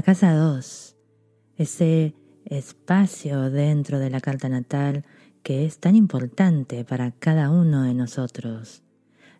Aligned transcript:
La 0.00 0.04
casa 0.04 0.32
2, 0.32 0.96
ese 1.58 2.14
espacio 2.46 3.50
dentro 3.50 3.98
de 3.98 4.08
la 4.08 4.22
carta 4.22 4.48
natal 4.48 5.04
que 5.42 5.66
es 5.66 5.78
tan 5.78 5.94
importante 5.94 6.86
para 6.86 7.10
cada 7.10 7.50
uno 7.50 7.82
de 7.82 7.92
nosotros. 7.92 8.82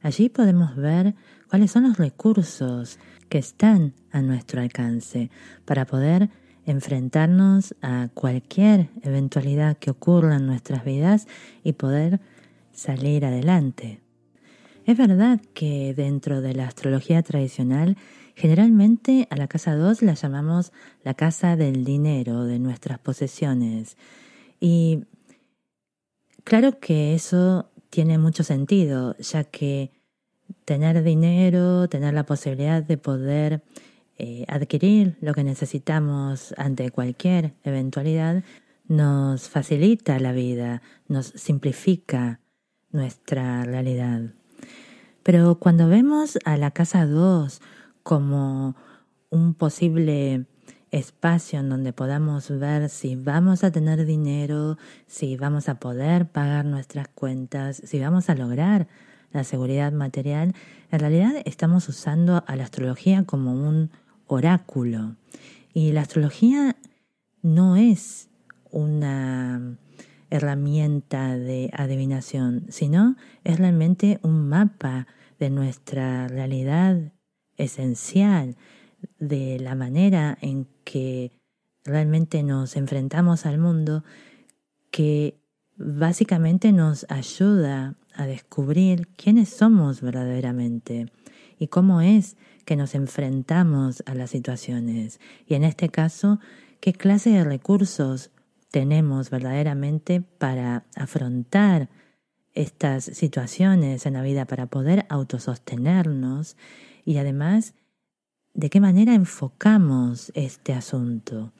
Allí 0.02 0.28
podemos 0.28 0.76
ver 0.76 1.14
cuáles 1.48 1.70
son 1.70 1.84
los 1.84 1.96
recursos 1.96 2.98
que 3.30 3.38
están 3.38 3.94
a 4.12 4.20
nuestro 4.20 4.60
alcance 4.60 5.30
para 5.64 5.86
poder 5.86 6.28
enfrentarnos 6.66 7.74
a 7.80 8.10
cualquier 8.12 8.90
eventualidad 9.00 9.78
que 9.78 9.90
ocurra 9.90 10.36
en 10.36 10.46
nuestras 10.46 10.84
vidas 10.84 11.26
y 11.64 11.72
poder 11.72 12.20
salir 12.70 13.24
adelante. 13.24 14.02
Es 14.84 14.98
verdad 14.98 15.40
que 15.54 15.94
dentro 15.94 16.42
de 16.42 16.52
la 16.52 16.66
astrología 16.66 17.22
tradicional 17.22 17.96
generalmente 18.40 19.28
a 19.28 19.36
la 19.36 19.48
casa 19.48 19.76
2 19.76 20.00
la 20.00 20.14
llamamos 20.14 20.72
la 21.04 21.12
casa 21.12 21.56
del 21.56 21.84
dinero, 21.84 22.44
de 22.44 22.58
nuestras 22.58 22.98
posesiones. 22.98 23.98
Y 24.60 25.04
claro 26.42 26.80
que 26.80 27.14
eso 27.14 27.70
tiene 27.90 28.16
mucho 28.16 28.42
sentido, 28.42 29.14
ya 29.18 29.44
que 29.44 29.90
tener 30.64 31.02
dinero, 31.02 31.86
tener 31.88 32.14
la 32.14 32.24
posibilidad 32.24 32.82
de 32.82 32.96
poder 32.96 33.62
eh, 34.16 34.46
adquirir 34.48 35.18
lo 35.20 35.34
que 35.34 35.44
necesitamos 35.44 36.54
ante 36.56 36.90
cualquier 36.90 37.52
eventualidad, 37.62 38.42
nos 38.88 39.50
facilita 39.50 40.18
la 40.18 40.32
vida, 40.32 40.80
nos 41.08 41.26
simplifica 41.26 42.40
nuestra 42.90 43.64
realidad. 43.64 44.32
Pero 45.22 45.56
cuando 45.58 45.88
vemos 45.88 46.38
a 46.46 46.56
la 46.56 46.70
casa 46.70 47.04
2 47.04 47.60
como 48.10 48.74
un 49.28 49.54
posible 49.54 50.46
espacio 50.90 51.60
en 51.60 51.68
donde 51.68 51.92
podamos 51.92 52.50
ver 52.50 52.88
si 52.88 53.14
vamos 53.14 53.62
a 53.62 53.70
tener 53.70 54.04
dinero, 54.04 54.78
si 55.06 55.36
vamos 55.36 55.68
a 55.68 55.76
poder 55.76 56.26
pagar 56.26 56.64
nuestras 56.64 57.06
cuentas, 57.06 57.80
si 57.84 58.00
vamos 58.00 58.28
a 58.28 58.34
lograr 58.34 58.88
la 59.30 59.44
seguridad 59.44 59.92
material, 59.92 60.56
en 60.90 60.98
realidad 60.98 61.34
estamos 61.44 61.88
usando 61.88 62.42
a 62.48 62.56
la 62.56 62.64
astrología 62.64 63.22
como 63.22 63.52
un 63.52 63.92
oráculo. 64.26 65.14
Y 65.72 65.92
la 65.92 66.00
astrología 66.00 66.74
no 67.42 67.76
es 67.76 68.28
una 68.72 69.76
herramienta 70.30 71.36
de 71.36 71.70
adivinación, 71.74 72.66
sino 72.70 73.14
es 73.44 73.60
realmente 73.60 74.18
un 74.24 74.48
mapa 74.48 75.06
de 75.38 75.50
nuestra 75.50 76.26
realidad 76.26 77.12
esencial, 77.60 78.56
de 79.18 79.58
la 79.60 79.74
manera 79.74 80.36
en 80.40 80.66
que 80.84 81.32
realmente 81.84 82.42
nos 82.42 82.76
enfrentamos 82.76 83.46
al 83.46 83.58
mundo, 83.58 84.04
que 84.90 85.40
básicamente 85.76 86.72
nos 86.72 87.06
ayuda 87.08 87.96
a 88.14 88.26
descubrir 88.26 89.08
quiénes 89.16 89.48
somos 89.48 90.00
verdaderamente 90.00 91.06
y 91.58 91.68
cómo 91.68 92.00
es 92.00 92.36
que 92.64 92.76
nos 92.76 92.94
enfrentamos 92.94 94.02
a 94.06 94.14
las 94.14 94.30
situaciones. 94.30 95.20
Y 95.46 95.54
en 95.54 95.64
este 95.64 95.88
caso 95.88 96.38
qué 96.80 96.92
clase 96.92 97.30
de 97.30 97.44
recursos 97.44 98.30
tenemos 98.70 99.30
verdaderamente 99.30 100.20
para 100.20 100.84
afrontar 100.96 101.88
estas 102.52 103.04
situaciones 103.04 104.06
en 104.06 104.14
la 104.14 104.22
vida, 104.22 104.44
para 104.44 104.66
poder 104.66 105.06
autosostenernos 105.08 106.56
y 107.04 107.18
además 107.18 107.74
de 108.54 108.70
qué 108.70 108.80
manera 108.80 109.14
enfocamos 109.14 110.32
este 110.34 110.72
asunto. 110.72 111.52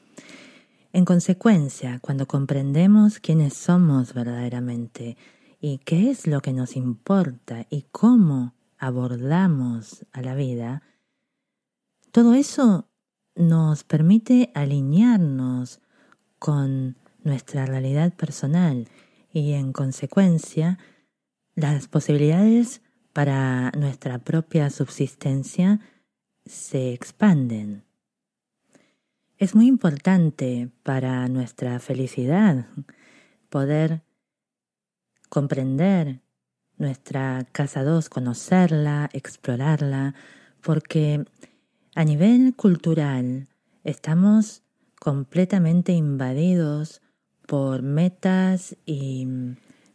En 0.93 1.05
consecuencia, 1.05 1.99
cuando 1.99 2.27
comprendemos 2.27 3.19
quiénes 3.19 3.53
somos 3.53 4.13
verdaderamente 4.13 5.15
y 5.61 5.77
qué 5.79 6.09
es 6.09 6.27
lo 6.27 6.41
que 6.41 6.51
nos 6.51 6.75
importa 6.75 7.65
y 7.69 7.85
cómo 7.91 8.53
abordamos 8.77 10.05
a 10.11 10.21
la 10.21 10.35
vida, 10.35 10.83
todo 12.11 12.33
eso 12.33 12.89
nos 13.35 13.85
permite 13.85 14.51
alinearnos 14.53 15.79
con 16.39 16.97
nuestra 17.23 17.65
realidad 17.65 18.13
personal 18.13 18.89
y 19.31 19.53
en 19.53 19.71
consecuencia 19.71 20.77
las 21.55 21.87
posibilidades 21.87 22.81
para 23.13 23.71
nuestra 23.71 24.19
propia 24.19 24.69
subsistencia 24.69 25.79
se 26.45 26.93
expanden. 26.93 27.83
Es 29.37 29.55
muy 29.55 29.67
importante 29.67 30.69
para 30.83 31.27
nuestra 31.27 31.79
felicidad 31.79 32.67
poder 33.49 34.01
comprender 35.29 36.21
nuestra 36.77 37.47
casa 37.51 37.83
2, 37.83 38.09
conocerla, 38.09 39.09
explorarla, 39.13 40.15
porque 40.61 41.25
a 41.95 42.03
nivel 42.03 42.55
cultural 42.55 43.47
estamos 43.83 44.63
completamente 44.99 45.93
invadidos 45.93 47.01
por 47.47 47.81
metas 47.81 48.75
y 48.85 49.27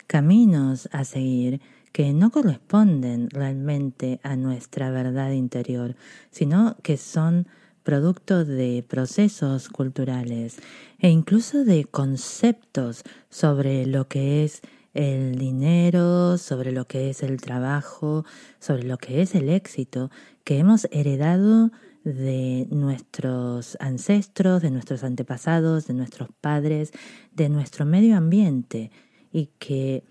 caminos 0.06 0.88
a 0.92 1.04
seguir 1.04 1.60
que 1.96 2.12
no 2.12 2.30
corresponden 2.30 3.30
realmente 3.30 4.20
a 4.22 4.36
nuestra 4.36 4.90
verdad 4.90 5.30
interior, 5.30 5.96
sino 6.30 6.76
que 6.82 6.98
son 6.98 7.48
producto 7.84 8.44
de 8.44 8.84
procesos 8.86 9.70
culturales 9.70 10.58
e 10.98 11.08
incluso 11.08 11.64
de 11.64 11.86
conceptos 11.86 13.02
sobre 13.30 13.86
lo 13.86 14.08
que 14.08 14.44
es 14.44 14.60
el 14.92 15.38
dinero, 15.38 16.36
sobre 16.36 16.70
lo 16.70 16.86
que 16.86 17.08
es 17.08 17.22
el 17.22 17.40
trabajo, 17.40 18.26
sobre 18.60 18.82
lo 18.82 18.98
que 18.98 19.22
es 19.22 19.34
el 19.34 19.48
éxito 19.48 20.10
que 20.44 20.58
hemos 20.58 20.86
heredado 20.90 21.70
de 22.04 22.68
nuestros 22.70 23.78
ancestros, 23.80 24.60
de 24.60 24.70
nuestros 24.70 25.02
antepasados, 25.02 25.86
de 25.86 25.94
nuestros 25.94 26.28
padres, 26.42 26.92
de 27.32 27.48
nuestro 27.48 27.86
medio 27.86 28.18
ambiente 28.18 28.90
y 29.32 29.46
que 29.58 30.04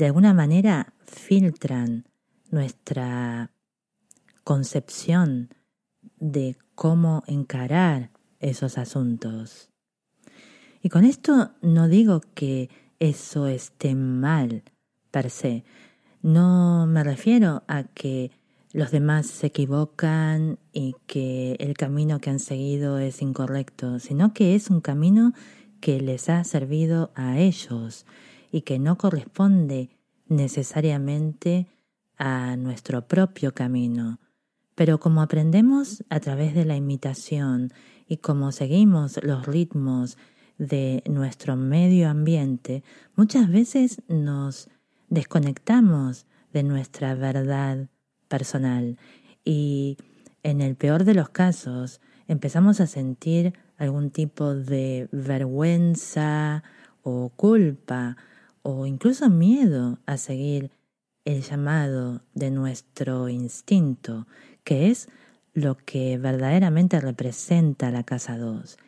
de 0.00 0.06
alguna 0.06 0.32
manera 0.32 0.94
filtran 1.04 2.08
nuestra 2.50 3.50
concepción 4.44 5.50
de 6.18 6.56
cómo 6.74 7.22
encarar 7.26 8.10
esos 8.38 8.78
asuntos. 8.78 9.68
Y 10.82 10.88
con 10.88 11.04
esto 11.04 11.50
no 11.60 11.86
digo 11.86 12.22
que 12.32 12.70
eso 12.98 13.46
esté 13.46 13.94
mal 13.94 14.62
per 15.10 15.28
se, 15.28 15.64
no 16.22 16.86
me 16.86 17.04
refiero 17.04 17.62
a 17.68 17.84
que 17.84 18.30
los 18.72 18.92
demás 18.92 19.26
se 19.26 19.48
equivocan 19.48 20.58
y 20.72 20.96
que 21.06 21.56
el 21.60 21.74
camino 21.74 22.20
que 22.20 22.30
han 22.30 22.40
seguido 22.40 22.98
es 22.98 23.20
incorrecto, 23.20 23.98
sino 23.98 24.32
que 24.32 24.54
es 24.54 24.70
un 24.70 24.80
camino 24.80 25.34
que 25.82 26.00
les 26.00 26.30
ha 26.30 26.42
servido 26.44 27.12
a 27.14 27.38
ellos 27.38 28.06
y 28.50 28.62
que 28.62 28.78
no 28.78 28.98
corresponde 28.98 29.90
necesariamente 30.26 31.66
a 32.16 32.56
nuestro 32.56 33.06
propio 33.06 33.54
camino. 33.54 34.18
Pero 34.74 34.98
como 34.98 35.22
aprendemos 35.22 36.04
a 36.08 36.20
través 36.20 36.54
de 36.54 36.64
la 36.64 36.76
imitación 36.76 37.72
y 38.06 38.18
como 38.18 38.52
seguimos 38.52 39.22
los 39.22 39.46
ritmos 39.46 40.16
de 40.58 41.02
nuestro 41.08 41.56
medio 41.56 42.08
ambiente, 42.08 42.82
muchas 43.16 43.50
veces 43.50 44.02
nos 44.08 44.68
desconectamos 45.08 46.26
de 46.52 46.62
nuestra 46.62 47.14
verdad 47.14 47.88
personal 48.28 48.98
y 49.44 49.96
en 50.42 50.60
el 50.60 50.76
peor 50.76 51.04
de 51.04 51.14
los 51.14 51.28
casos 51.30 52.00
empezamos 52.28 52.80
a 52.80 52.86
sentir 52.86 53.54
algún 53.76 54.10
tipo 54.10 54.54
de 54.54 55.08
vergüenza 55.12 56.62
o 57.02 57.30
culpa 57.30 58.16
o 58.62 58.86
incluso 58.86 59.28
miedo 59.30 59.98
a 60.06 60.16
seguir 60.16 60.70
el 61.24 61.42
llamado 61.42 62.22
de 62.34 62.50
nuestro 62.50 63.28
instinto, 63.28 64.26
que 64.64 64.90
es 64.90 65.08
lo 65.52 65.76
que 65.76 66.18
verdaderamente 66.18 67.00
representa 67.00 67.90
la 67.90 68.04
casa 68.04 68.38
2. 68.38 68.78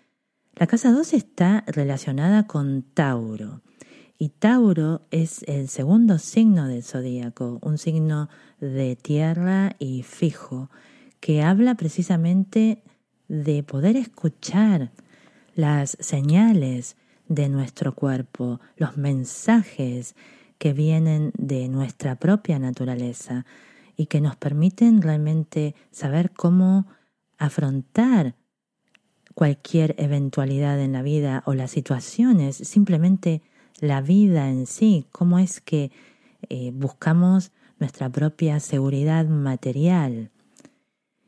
La 0.54 0.66
casa 0.66 0.92
2 0.92 1.12
está 1.14 1.64
relacionada 1.66 2.46
con 2.46 2.82
Tauro, 2.82 3.62
y 4.22 4.28
Tauro 4.28 5.02
es 5.10 5.42
el 5.48 5.68
segundo 5.68 6.18
signo 6.18 6.68
del 6.68 6.84
zodíaco, 6.84 7.58
un 7.60 7.76
signo 7.76 8.28
de 8.60 8.94
tierra 8.94 9.74
y 9.80 10.04
fijo, 10.04 10.70
que 11.18 11.42
habla 11.42 11.74
precisamente 11.74 12.84
de 13.26 13.64
poder 13.64 13.96
escuchar 13.96 14.92
las 15.56 15.96
señales 15.98 16.96
de 17.28 17.48
nuestro 17.48 17.94
cuerpo, 17.94 18.60
los 18.76 18.96
mensajes 18.96 20.14
que 20.58 20.72
vienen 20.72 21.32
de 21.36 21.68
nuestra 21.68 22.16
propia 22.16 22.58
naturaleza 22.58 23.46
y 23.96 24.06
que 24.06 24.20
nos 24.20 24.36
permiten 24.36 25.02
realmente 25.02 25.74
saber 25.90 26.30
cómo 26.30 26.86
afrontar 27.38 28.34
cualquier 29.34 29.94
eventualidad 29.98 30.80
en 30.80 30.92
la 30.92 31.02
vida 31.02 31.42
o 31.46 31.54
las 31.54 31.70
situaciones, 31.70 32.56
simplemente 32.56 33.42
la 33.80 34.00
vida 34.00 34.48
en 34.48 34.66
sí, 34.66 35.06
cómo 35.10 35.38
es 35.38 35.60
que 35.60 35.90
eh, 36.48 36.70
buscamos 36.72 37.50
nuestra 37.78 38.08
propia 38.08 38.60
seguridad 38.60 39.26
material. 39.26 40.30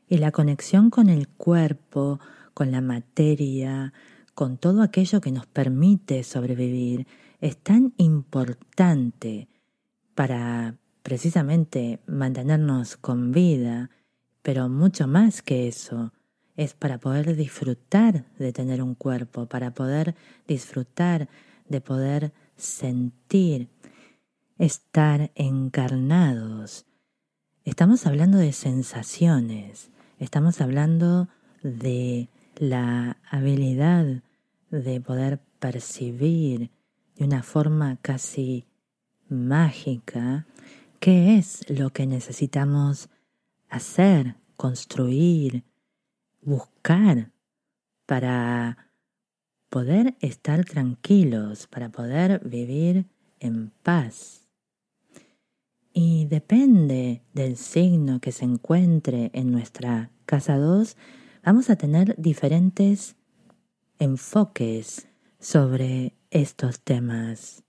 Y 0.07 0.17
la 0.19 0.31
conexión 0.31 0.89
con 0.89 1.09
el 1.09 1.27
cuerpo, 1.27 2.19
con 2.53 2.71
la 2.71 2.79
materia, 2.79 3.91
con 4.35 4.57
todo 4.57 4.83
aquello 4.83 5.21
que 5.21 5.31
nos 5.31 5.47
permite 5.47 6.23
sobrevivir, 6.23 7.07
es 7.39 7.57
tan 7.57 7.93
importante 7.97 9.47
para 10.13 10.75
precisamente 11.03 11.99
mantenernos 12.05 12.97
con 12.97 13.31
vida, 13.31 13.89
pero 14.41 14.67
mucho 14.69 15.07
más 15.07 15.41
que 15.41 15.67
eso, 15.67 16.11
es 16.57 16.73
para 16.73 16.99
poder 16.99 17.35
disfrutar 17.35 18.25
de 18.37 18.51
tener 18.53 18.81
un 18.83 18.93
cuerpo, 18.93 19.45
para 19.45 19.73
poder 19.73 20.15
disfrutar 20.47 21.29
de 21.67 21.81
poder 21.81 22.33
sentir, 22.57 23.69
estar 24.57 25.31
encarnados. 25.35 26.85
Estamos 27.63 28.05
hablando 28.05 28.37
de 28.37 28.51
sensaciones, 28.51 29.91
estamos 30.19 30.61
hablando 30.61 31.29
de 31.63 32.29
la 32.57 33.17
habilidad 33.29 34.21
de 34.83 35.01
poder 35.01 35.39
percibir 35.59 36.71
de 37.15 37.25
una 37.25 37.43
forma 37.43 37.97
casi 38.01 38.67
mágica 39.29 40.45
qué 40.99 41.37
es 41.37 41.69
lo 41.69 41.91
que 41.91 42.05
necesitamos 42.05 43.09
hacer, 43.69 44.35
construir, 44.55 45.63
buscar 46.41 47.31
para 48.05 48.89
poder 49.69 50.15
estar 50.21 50.63
tranquilos, 50.63 51.67
para 51.67 51.89
poder 51.89 52.41
vivir 52.47 53.07
en 53.39 53.71
paz. 53.83 54.47
Y 55.91 56.25
depende 56.25 57.23
del 57.33 57.57
signo 57.57 58.19
que 58.19 58.31
se 58.31 58.45
encuentre 58.45 59.31
en 59.33 59.51
nuestra 59.51 60.11
casa 60.25 60.57
2, 60.57 60.97
vamos 61.43 61.69
a 61.69 61.75
tener 61.75 62.15
diferentes 62.17 63.15
enfoques 63.99 65.07
sobre 65.39 66.13
estos 66.31 66.79
temas. 66.79 67.63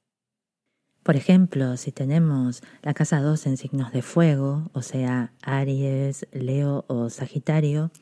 Por 1.02 1.14
ejemplo, 1.14 1.76
si 1.76 1.92
tenemos 1.92 2.62
la 2.82 2.92
casa 2.92 3.20
2 3.20 3.46
en 3.46 3.56
signos 3.56 3.92
de 3.92 4.02
fuego, 4.02 4.70
o 4.72 4.82
sea, 4.82 5.32
Aries, 5.42 6.26
Leo 6.32 6.84
o 6.88 7.10
Sagitario, 7.10 7.92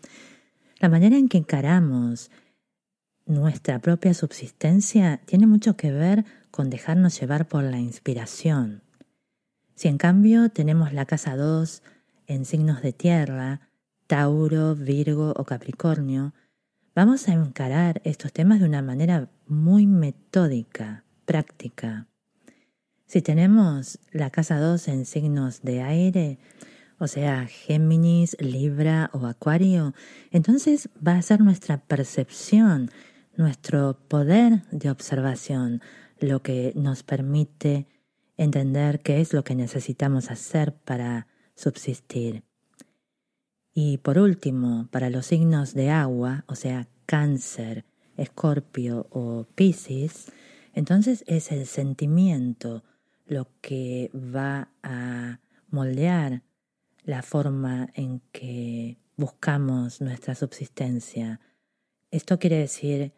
la 0.81 0.89
manera 0.89 1.17
en 1.19 1.29
que 1.29 1.39
encaramos 1.39 2.31
nuestra 3.27 3.79
propia 3.79 4.15
subsistencia 4.15 5.21
tiene 5.27 5.47
mucho 5.47 5.77
que 5.77 5.93
ver 5.93 6.25
con 6.51 6.71
dejarnos 6.71 7.21
llevar 7.21 7.47
por 7.49 7.65
la 7.65 7.79
inspiración. 7.79 8.83
Si 9.75 9.89
en 9.89 9.99
cambio 9.99 10.49
tenemos 10.49 10.93
la 10.93 11.05
casa 11.05 11.37
2 11.37 11.83
en 12.27 12.45
signos 12.45 12.81
de 12.81 12.93
tierra, 12.93 13.61
Tauro, 14.07 14.75
Virgo 14.75 15.35
o 15.37 15.45
Capricornio, 15.45 16.33
vamos 16.95 17.29
a 17.29 17.33
encarar 17.33 18.01
estos 18.05 18.33
temas 18.33 18.61
de 18.61 18.67
una 18.67 18.83
manera 18.83 19.29
muy 19.47 19.87
metódica, 19.87 21.05
práctica. 21.25 22.07
Si 23.07 23.21
tenemos 23.21 23.99
la 24.13 24.31
casa 24.31 24.59
2 24.59 24.89
en 24.89 25.05
signos 25.05 25.63
de 25.63 25.83
aire, 25.83 26.39
o 26.99 27.07
sea, 27.07 27.47
Géminis, 27.47 28.37
Libra 28.41 29.11
o 29.13 29.27
Acuario, 29.27 29.95
entonces 30.31 30.89
va 31.07 31.17
a 31.17 31.23
ser 31.23 31.41
nuestra 31.41 31.79
percepción, 31.79 32.91
nuestro 33.37 33.99
poder 34.09 34.63
de 34.71 34.91
observación, 34.91 35.83
lo 36.21 36.43
que 36.43 36.73
nos 36.77 37.03
permite 37.03 37.89
entender 38.37 39.01
qué 39.01 39.21
es 39.21 39.33
lo 39.33 39.45
que 39.45 39.55
necesitamos 39.55 40.31
hacer 40.31 40.75
para 40.75 41.27
subsistir. 41.55 42.43
Y 43.75 43.99
por 43.99 44.19
último, 44.19 44.89
para 44.93 45.11
los 45.11 45.27
signos 45.27 45.75
de 45.75 45.91
agua, 45.91 46.45
o 46.47 46.55
sea, 46.55 46.87
Cáncer, 47.07 47.85
Escorpio 48.17 49.09
o 49.11 49.47
Piscis, 49.57 50.31
entonces 50.75 51.25
es 51.27 51.51
el 51.51 51.67
sentimiento, 51.67 52.85
lo 53.27 53.49
que 53.61 54.11
va 54.15 54.69
a 54.83 55.41
moldear 55.71 56.43
la 57.03 57.23
forma 57.23 57.89
en 57.95 58.21
que 58.31 58.97
buscamos 59.17 60.01
nuestra 60.01 60.37
subsistencia. 60.37 61.41
Esto 62.11 62.39
quiere 62.39 62.59
decir, 62.59 63.13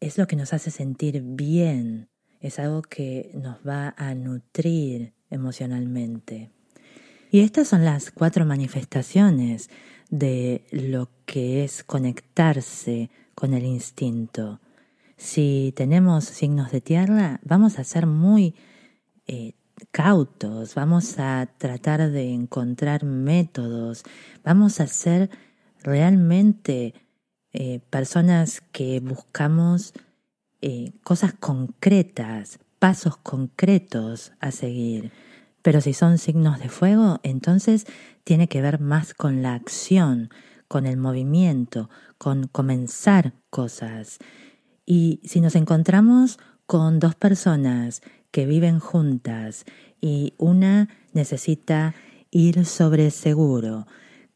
es 0.00 0.16
lo 0.16 0.26
que 0.26 0.36
nos 0.36 0.54
hace 0.54 0.70
sentir 0.70 1.22
bien, 1.22 2.08
es 2.40 2.58
algo 2.58 2.80
que 2.80 3.30
nos 3.34 3.58
va 3.66 3.94
a 3.98 4.14
nutrir 4.14 5.12
emocionalmente. 5.28 6.50
Y 7.30 7.40
estas 7.40 7.68
son 7.68 7.84
las 7.84 8.10
cuatro 8.10 8.44
manifestaciones 8.44 9.70
de 10.10 10.64
lo 10.72 11.08
que 11.26 11.64
es 11.64 11.84
conectarse 11.84 13.10
con 13.34 13.54
el 13.54 13.64
instinto. 13.64 14.60
Si 15.16 15.72
tenemos 15.76 16.24
signos 16.24 16.72
de 16.72 16.80
tierra, 16.80 17.40
vamos 17.44 17.78
a 17.78 17.84
ser 17.84 18.06
muy 18.06 18.54
eh, 19.26 19.52
cautos, 19.92 20.74
vamos 20.74 21.18
a 21.18 21.48
tratar 21.56 22.10
de 22.10 22.32
encontrar 22.32 23.04
métodos, 23.04 24.02
vamos 24.42 24.80
a 24.80 24.86
ser 24.88 25.30
realmente 25.82 26.94
eh, 27.52 27.80
personas 27.90 28.60
que 28.72 29.00
buscamos 29.00 29.92
eh, 30.62 30.92
cosas 31.04 31.32
concretas, 31.34 32.58
pasos 32.78 33.16
concretos 33.16 34.32
a 34.40 34.50
seguir. 34.50 35.12
Pero 35.62 35.80
si 35.80 35.92
son 35.92 36.18
signos 36.18 36.58
de 36.60 36.68
fuego, 36.68 37.20
entonces 37.22 37.86
tiene 38.24 38.48
que 38.48 38.62
ver 38.62 38.80
más 38.80 39.14
con 39.14 39.42
la 39.42 39.54
acción, 39.54 40.30
con 40.68 40.86
el 40.86 40.96
movimiento, 40.96 41.90
con 42.18 42.46
comenzar 42.46 43.34
cosas. 43.50 44.18
Y 44.86 45.20
si 45.24 45.40
nos 45.40 45.54
encontramos 45.54 46.38
con 46.66 46.98
dos 46.98 47.14
personas 47.14 48.02
que 48.30 48.46
viven 48.46 48.78
juntas 48.78 49.64
y 50.00 50.34
una 50.38 50.88
necesita 51.12 51.94
ir 52.30 52.64
sobre 52.64 53.10
seguro, 53.10 53.86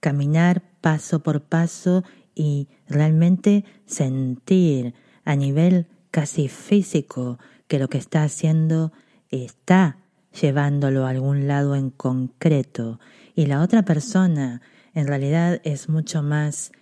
caminar 0.01 0.63
paso 0.81 1.23
por 1.23 1.43
paso 1.43 2.05
y 2.35 2.69
realmente 2.89 3.65
sentir 3.87 4.95
a 5.25 5.37
nivel 5.37 5.87
casi 6.11 6.49
físico 6.49 7.39
que 7.69 7.79
lo 7.79 7.89
que 7.89 7.99
está 7.99 8.25
haciendo 8.25 8.93
está 9.31 9.99
llevándolo 10.41 11.07
a 11.07 11.11
algún 11.11 11.47
lado 11.47 11.75
en 11.75 11.91
concreto 11.91 13.01
y 13.35 13.47
la 13.47 13.63
otra 13.63 13.85
persona 13.85 14.61
en 14.95 15.07
realidad 15.07 15.61
es 15.65 15.89
mucho 15.89 16.23
más 16.23 16.73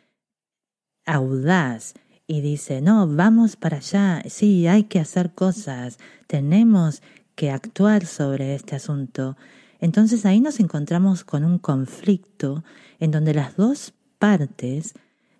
audaz 1.06 1.94
y 2.26 2.40
dice, 2.40 2.80
no, 2.80 3.06
vamos 3.06 3.56
para 3.56 3.78
allá, 3.78 4.22
sí, 4.28 4.66
hay 4.66 4.84
que 4.84 5.00
hacer 5.00 5.34
cosas, 5.34 5.98
tenemos 6.26 7.02
que 7.34 7.50
actuar 7.50 8.06
sobre 8.06 8.54
este 8.54 8.76
asunto. 8.76 9.36
Entonces 9.80 10.24
ahí 10.24 10.40
nos 10.40 10.60
encontramos 10.60 11.24
con 11.24 11.44
un 11.44 11.58
conflicto 11.58 12.64
en 13.00 13.10
donde 13.10 13.34
las 13.34 13.56
dos 13.56 13.92
partes 14.18 14.94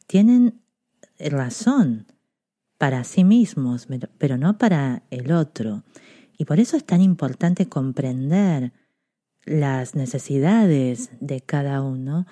tienen 0.06 0.60
razón 1.18 2.06
para 2.78 3.04
sí 3.04 3.22
mismos, 3.22 3.86
pero 4.18 4.36
no 4.36 4.58
para 4.58 5.04
el 5.10 5.30
otro. 5.30 5.84
Y 6.38 6.44
por 6.44 6.60
eso 6.60 6.76
es 6.76 6.84
tan 6.84 7.00
importante 7.00 7.68
comprender 7.68 8.72
las 9.44 9.94
necesidades 9.94 11.10
de 11.20 11.40
cada 11.40 11.82
uno 11.82 12.26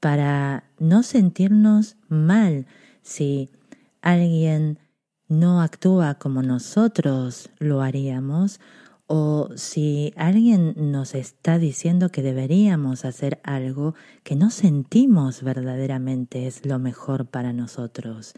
para 0.00 0.64
no 0.78 1.02
sentirnos 1.02 1.96
mal 2.08 2.66
si 3.02 3.50
alguien 4.02 4.78
no 5.28 5.62
actúa 5.62 6.14
como 6.14 6.42
nosotros 6.42 7.50
lo 7.58 7.80
haríamos 7.80 8.60
o 9.06 9.50
si 9.56 10.12
alguien 10.16 10.74
nos 10.90 11.14
está 11.14 11.58
diciendo 11.58 12.08
que 12.08 12.22
deberíamos 12.22 13.04
hacer 13.04 13.40
algo 13.44 13.94
que 14.22 14.36
no 14.36 14.50
sentimos 14.50 15.42
verdaderamente 15.42 16.46
es 16.46 16.64
lo 16.64 16.78
mejor 16.78 17.26
para 17.26 17.52
nosotros. 17.52 18.34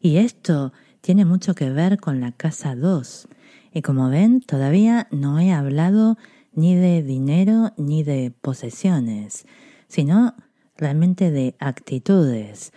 Y 0.00 0.16
esto 0.16 0.72
tiene 1.00 1.24
mucho 1.24 1.54
que 1.54 1.70
ver 1.70 1.98
con 1.98 2.20
la 2.20 2.32
casa 2.32 2.74
2. 2.74 3.28
Y 3.72 3.82
como 3.82 4.08
ven, 4.08 4.40
todavía 4.40 5.08
no 5.10 5.38
he 5.38 5.52
hablado 5.52 6.16
ni 6.52 6.74
de 6.74 7.02
dinero 7.02 7.72
ni 7.76 8.02
de 8.02 8.32
posesiones, 8.40 9.46
sino 9.88 10.34
realmente 10.76 11.30
de 11.30 11.54
actitudes 11.58 12.72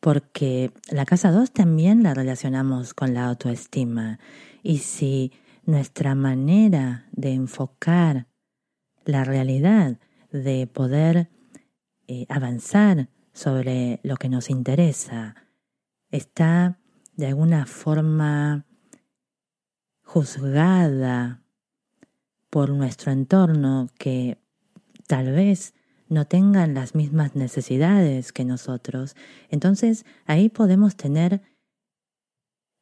porque 0.00 0.72
la 0.90 1.04
casa 1.04 1.30
2 1.32 1.50
también 1.52 2.02
la 2.02 2.14
relacionamos 2.14 2.94
con 2.94 3.14
la 3.14 3.26
autoestima. 3.26 4.18
Y 4.62 4.78
si 4.78 5.32
nuestra 5.64 6.14
manera 6.14 7.06
de 7.12 7.32
enfocar 7.32 8.26
la 9.04 9.24
realidad, 9.24 9.98
de 10.30 10.66
poder 10.66 11.30
eh, 12.06 12.26
avanzar 12.28 13.08
sobre 13.32 14.00
lo 14.02 14.16
que 14.16 14.28
nos 14.28 14.50
interesa, 14.50 15.34
está 16.10 16.78
de 17.16 17.26
alguna 17.26 17.66
forma 17.66 18.66
juzgada 20.08 21.42
por 22.48 22.70
nuestro 22.70 23.12
entorno 23.12 23.90
que 23.98 24.38
tal 25.06 25.32
vez 25.32 25.74
no 26.08 26.26
tengan 26.26 26.72
las 26.72 26.94
mismas 26.94 27.36
necesidades 27.36 28.32
que 28.32 28.46
nosotros, 28.46 29.16
entonces 29.50 30.06
ahí 30.24 30.48
podemos 30.48 30.96
tener 30.96 31.42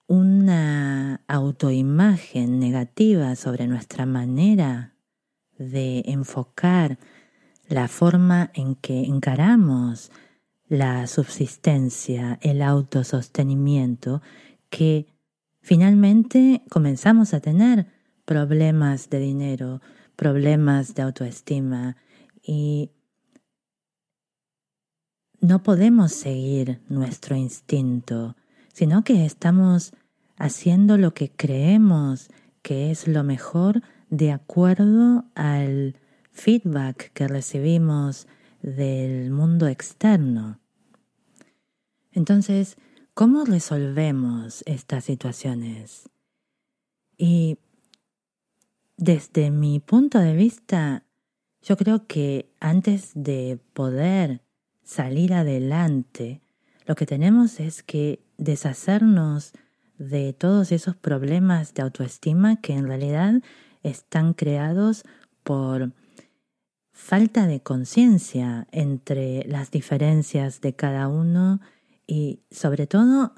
una 0.07 1.25
autoimagen 1.27 2.61
negativa 2.61 3.35
sobre 3.35 3.67
nuestra 3.67 4.07
manera 4.07 4.95
de 5.59 6.05
enfocar 6.07 6.97
la 7.67 7.89
forma 7.89 8.53
en 8.55 8.77
que 8.77 9.01
encaramos 9.03 10.13
la 10.69 11.09
subsistencia, 11.09 12.39
el 12.41 12.63
autosostenimiento, 12.63 14.23
que 14.71 15.16
finalmente 15.67 16.63
comenzamos 16.71 17.35
a 17.35 17.41
tener 17.41 17.89
problemas 18.25 19.11
de 19.11 19.19
dinero, 19.19 19.81
problemas 20.15 20.95
de 20.95 21.03
autoestima 21.03 21.97
y 22.41 22.93
no 25.41 25.65
podemos 25.65 26.13
seguir 26.13 26.81
nuestro 26.89 27.35
instinto, 27.35 28.37
sino 28.73 29.03
que 29.03 29.27
estamos 29.27 29.93
haciendo 30.37 30.99
lo 30.99 31.15
que 31.15 31.33
creemos 31.33 32.29
que 32.63 32.93
es 32.93 33.09
lo 33.09 33.25
mejor 33.25 33.83
de 34.09 34.31
acuerdo 34.31 35.25
al 35.35 35.97
feedback 36.31 37.11
que 37.13 37.27
recibimos 37.27 38.29
del 38.63 39.33
mundo 39.33 39.67
externo. 39.67 40.61
Entonces, 42.13 42.77
¿cómo 43.17 43.47
resolvemos 43.47 44.63
estas 44.67 45.05
situaciones? 45.05 46.11
Y 47.17 47.57
desde 48.99 49.51
mi 49.51 49.81
punto 49.81 50.19
de 50.19 50.37
vista, 50.37 51.03
yo 51.63 51.79
creo 51.79 52.07
que 52.07 52.53
antes 52.61 53.13
de 53.15 53.59
poder 53.73 54.43
salir 54.85 55.33
adelante, 55.33 56.43
lo 56.85 56.95
que 56.95 57.07
tenemos 57.07 57.59
es 57.59 57.83
que 57.83 58.21
deshacernos 58.37 59.53
de 59.97 60.35
todos 60.35 60.71
esos 60.71 60.95
problemas 60.95 61.73
de 61.73 61.85
autoestima 61.85 62.61
que 62.61 62.75
en 62.75 62.87
realidad 62.87 63.43
están 63.83 64.35
creados 64.35 65.05
por 65.43 65.91
falta 66.93 67.47
de 67.47 67.61
conciencia 67.61 68.67
entre 68.73 69.43
las 69.49 69.71
diferencias 69.71 70.61
de 70.61 70.75
cada 70.75 71.09
uno 71.09 71.63
y 72.07 72.43
sobre 72.51 72.87
todo 72.87 73.35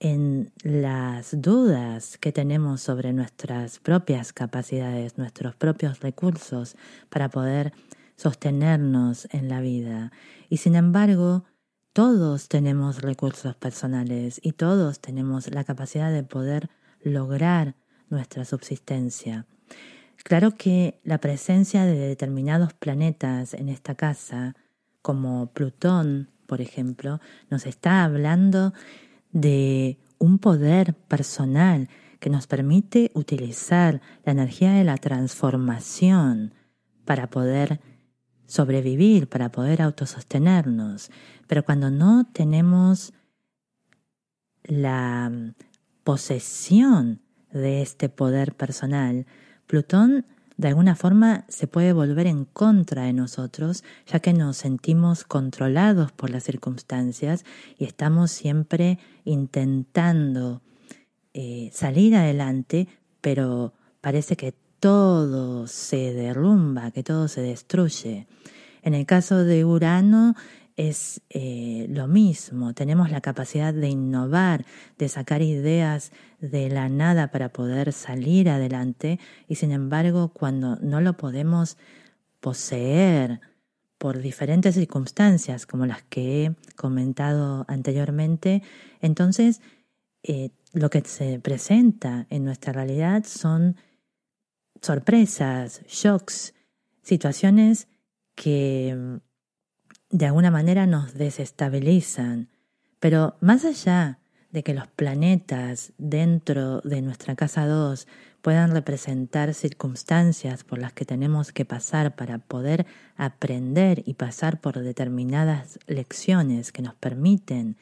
en 0.00 0.52
las 0.62 1.40
dudas 1.42 2.16
que 2.16 2.32
tenemos 2.32 2.80
sobre 2.80 3.12
nuestras 3.12 3.78
propias 3.78 4.32
capacidades, 4.32 5.18
nuestros 5.18 5.54
propios 5.54 6.00
recursos 6.00 6.76
para 7.10 7.28
poder 7.28 7.72
sostenernos 8.16 9.28
en 9.30 9.48
la 9.48 9.60
vida. 9.60 10.10
Y 10.48 10.56
sin 10.56 10.74
embargo, 10.74 11.44
todos 11.92 12.48
tenemos 12.48 13.02
recursos 13.02 13.54
personales 13.56 14.40
y 14.42 14.52
todos 14.52 15.00
tenemos 15.00 15.50
la 15.50 15.64
capacidad 15.64 16.10
de 16.10 16.22
poder 16.22 16.70
lograr 17.02 17.76
nuestra 18.08 18.44
subsistencia. 18.44 19.46
Claro 20.22 20.56
que 20.56 21.00
la 21.02 21.18
presencia 21.18 21.84
de 21.84 21.96
determinados 21.96 22.74
planetas 22.74 23.54
en 23.54 23.68
esta 23.68 23.94
casa, 23.94 24.54
como 25.02 25.52
Plutón, 25.52 26.30
por 26.50 26.60
ejemplo, 26.60 27.20
nos 27.48 27.64
está 27.64 28.02
hablando 28.02 28.74
de 29.30 30.00
un 30.18 30.40
poder 30.40 30.94
personal 30.94 31.88
que 32.18 32.28
nos 32.28 32.48
permite 32.48 33.12
utilizar 33.14 34.00
la 34.24 34.32
energía 34.32 34.72
de 34.72 34.82
la 34.82 34.96
transformación 34.96 36.52
para 37.04 37.30
poder 37.30 37.80
sobrevivir, 38.46 39.28
para 39.28 39.52
poder 39.52 39.80
autosostenernos. 39.80 41.12
Pero 41.46 41.64
cuando 41.64 41.88
no 41.88 42.26
tenemos 42.32 43.12
la 44.64 45.30
posesión 46.02 47.22
de 47.52 47.80
este 47.80 48.08
poder 48.08 48.56
personal, 48.56 49.24
Plutón 49.68 50.26
de 50.60 50.68
alguna 50.68 50.94
forma 50.94 51.46
se 51.48 51.66
puede 51.66 51.94
volver 51.94 52.26
en 52.26 52.44
contra 52.44 53.04
de 53.04 53.14
nosotros, 53.14 53.82
ya 54.06 54.20
que 54.20 54.34
nos 54.34 54.58
sentimos 54.58 55.24
controlados 55.24 56.12
por 56.12 56.28
las 56.28 56.44
circunstancias 56.44 57.46
y 57.78 57.84
estamos 57.84 58.30
siempre 58.30 58.98
intentando 59.24 60.60
eh, 61.32 61.70
salir 61.72 62.14
adelante, 62.14 62.88
pero 63.22 63.72
parece 64.02 64.36
que 64.36 64.52
todo 64.80 65.66
se 65.66 66.12
derrumba, 66.12 66.90
que 66.90 67.02
todo 67.02 67.26
se 67.28 67.40
destruye. 67.40 68.26
En 68.82 68.92
el 68.92 69.06
caso 69.06 69.42
de 69.42 69.64
Urano 69.64 70.34
es 70.88 71.20
eh, 71.28 71.86
lo 71.90 72.08
mismo, 72.08 72.72
tenemos 72.72 73.10
la 73.10 73.20
capacidad 73.20 73.74
de 73.74 73.90
innovar, 73.90 74.64
de 74.96 75.10
sacar 75.10 75.42
ideas 75.42 76.10
de 76.40 76.70
la 76.70 76.88
nada 76.88 77.30
para 77.30 77.50
poder 77.50 77.92
salir 77.92 78.48
adelante 78.48 79.20
y 79.46 79.56
sin 79.56 79.72
embargo 79.72 80.32
cuando 80.32 80.76
no 80.76 81.02
lo 81.02 81.18
podemos 81.18 81.76
poseer 82.40 83.42
por 83.98 84.20
diferentes 84.20 84.74
circunstancias 84.74 85.66
como 85.66 85.84
las 85.84 86.02
que 86.04 86.46
he 86.46 86.56
comentado 86.76 87.66
anteriormente, 87.68 88.62
entonces 89.02 89.60
eh, 90.22 90.48
lo 90.72 90.88
que 90.88 91.02
se 91.02 91.40
presenta 91.40 92.26
en 92.30 92.42
nuestra 92.42 92.72
realidad 92.72 93.24
son 93.26 93.76
sorpresas, 94.80 95.82
shocks, 95.86 96.54
situaciones 97.02 97.86
que 98.34 99.20
de 100.10 100.26
alguna 100.26 100.50
manera 100.50 100.86
nos 100.86 101.14
desestabilizan. 101.14 102.48
Pero 102.98 103.36
más 103.40 103.64
allá 103.64 104.18
de 104.50 104.62
que 104.62 104.74
los 104.74 104.88
planetas 104.88 105.92
dentro 105.96 106.80
de 106.80 107.02
nuestra 107.02 107.36
casa 107.36 107.66
2 107.66 108.08
puedan 108.42 108.72
representar 108.72 109.54
circunstancias 109.54 110.64
por 110.64 110.78
las 110.78 110.92
que 110.92 111.04
tenemos 111.04 111.52
que 111.52 111.64
pasar 111.64 112.16
para 112.16 112.38
poder 112.38 112.86
aprender 113.16 114.02
y 114.06 114.14
pasar 114.14 114.60
por 114.60 114.80
determinadas 114.80 115.78
lecciones 115.86 116.72
que 116.72 116.82
nos 116.82 116.94
permiten 116.94 117.76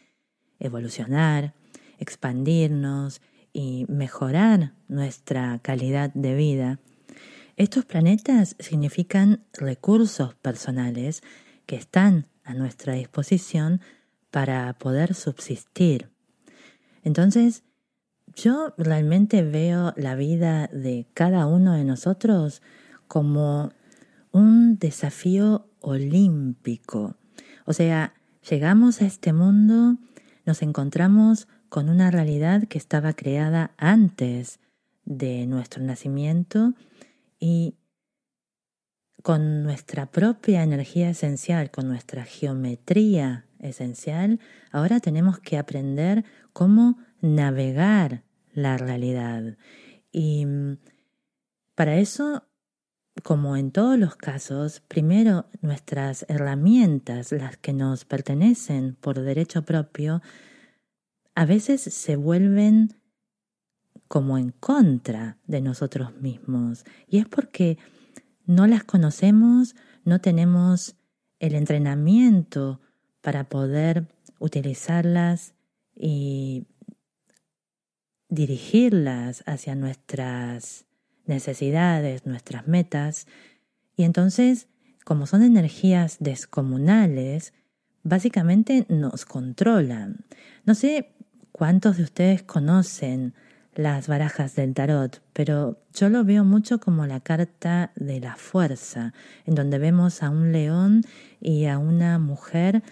evolucionar, 0.61 1.55
expandirnos 1.99 3.23
y 3.53 3.87
mejorar 3.89 4.75
nuestra 4.89 5.59
calidad 5.63 6.13
de 6.13 6.35
vida, 6.35 6.79
estos 7.59 7.85
planetas 7.85 8.55
significan 8.61 9.45
recursos 9.53 10.37
personales 10.37 11.25
que 11.69 11.77
están 11.77 12.27
a 12.45 12.55
nuestra 12.55 12.95
disposición 12.95 13.83
para 14.31 14.73
poder 14.79 15.15
subsistir. 15.15 16.09
Entonces, 17.05 17.63
yo 18.35 18.73
realmente 18.79 19.43
veo 19.43 19.93
la 19.95 20.15
vida 20.15 20.69
de 20.69 21.07
cada 21.13 21.47
uno 21.47 21.75
de 21.75 21.85
nosotros 21.85 22.63
como 23.07 23.71
un 24.33 24.79
desafío 24.79 25.69
olímpico. 25.81 27.17
O 27.67 27.75
sea, 27.75 28.15
llegamos 28.49 29.03
a 29.03 29.07
este 29.07 29.35
mundo, 29.35 29.99
nos 30.47 30.63
encontramos 30.63 31.49
con 31.69 31.91
una 31.91 32.11
realidad 32.11 32.67
que 32.67 32.79
estaba 32.79 33.13
creada 33.13 33.73
antes 33.77 34.59
de 35.05 35.47
nuestro 35.47 35.83
nacimiento 35.83 36.73
y 37.39 37.75
con 39.23 39.63
nuestra 39.63 40.07
propia 40.07 40.63
energía 40.63 41.11
esencial, 41.11 41.71
con 41.71 41.89
nuestra 41.89 42.25
geometría 42.25 43.47
esencial, 43.59 44.41
ahora 44.71 45.01
tenemos 45.01 45.39
que 45.41 45.59
aprender 45.59 46.25
cómo 46.53 46.99
navegar 47.21 48.23
la 48.53 48.77
realidad. 48.77 49.57
Y 50.13 50.47
mm, 50.47 50.79
para 51.75 51.97
eso, 51.97 52.45
como 53.23 53.57
en 53.57 53.71
todos 53.73 53.99
los 53.99 54.17
casos, 54.17 54.81
primero 54.81 55.47
nuestras 55.61 56.25
herramientas, 56.29 57.33
las 57.33 57.57
que 57.57 57.73
nos 57.73 58.05
pertenecen 58.05 58.97
por 59.01 59.21
derecho 59.21 59.65
propio, 59.65 60.23
a 61.35 61.45
veces 61.45 61.83
se 61.83 62.17
vuelven 62.17 62.95
como 64.09 64.39
en 64.39 64.51
contra 64.53 65.39
de 65.47 65.61
nosotros 65.61 66.17
mismos. 66.17 66.85
Y 67.07 67.19
es 67.19 67.29
porque 67.29 67.79
no 68.49 68.67
las 68.67 68.83
conocemos, 68.83 69.77
no 70.05 70.21
tenemos 70.21 70.97
el 71.39 71.55
entrenamiento 71.55 72.81
para 73.21 73.45
poder 73.45 74.09
utilizarlas 74.41 75.53
y 75.95 76.67
dirigirlas 78.31 79.45
hacia 79.47 79.75
nuestras 79.75 80.87
necesidades, 81.27 82.25
nuestras 82.25 82.67
metas. 82.67 83.27
Y 83.97 84.05
entonces, 84.05 84.67
como 85.05 85.27
son 85.27 85.43
energías 85.43 86.17
descomunales, 86.19 87.53
básicamente 88.03 88.87
nos 88.89 89.27
controlan. 89.27 90.25
No 90.65 90.75
sé 90.75 91.13
cuántos 91.53 91.99
de 91.99 92.05
ustedes 92.05 92.43
conocen 92.45 93.35
las 93.79 94.09
barajas 94.09 94.57
del 94.57 94.75
tarot, 94.75 95.23
pero 95.33 95.79
yo 95.95 96.09
lo 96.09 96.25
veo 96.25 96.43
mucho 96.43 96.81
como 96.81 97.07
la 97.07 97.21
carta 97.21 97.93
de 97.95 98.19
la 98.19 98.35
fuerza, 98.35 99.15
en 99.47 99.55
donde 99.55 99.79
vemos 99.79 100.25
a 100.25 100.31
un 100.31 100.51
león 100.51 101.03
y 101.41 101.67
a 101.67 101.79
una 101.79 102.19
mujer 102.19 102.83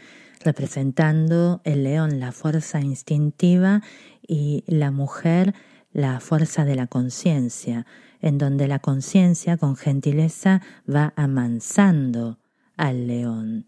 representando 0.45 1.61
el 1.65 1.83
león 1.83 2.21
la 2.21 2.31
fuerza 2.31 2.81
instintiva 2.81 3.83
y 4.23 4.63
la 4.69 4.93
mujer 4.93 5.55
la 5.93 6.21
fuerza 6.21 6.65
de 6.65 6.77
la 6.77 6.87
conciencia, 6.87 7.85
en 8.21 8.39
donde 8.39 8.69
la 8.69 8.79
conciencia 8.79 9.57
con 9.57 9.75
gentileza 9.75 10.63
va 10.89 11.13
amansando 11.17 12.39
al 12.77 13.09
león. 13.09 13.67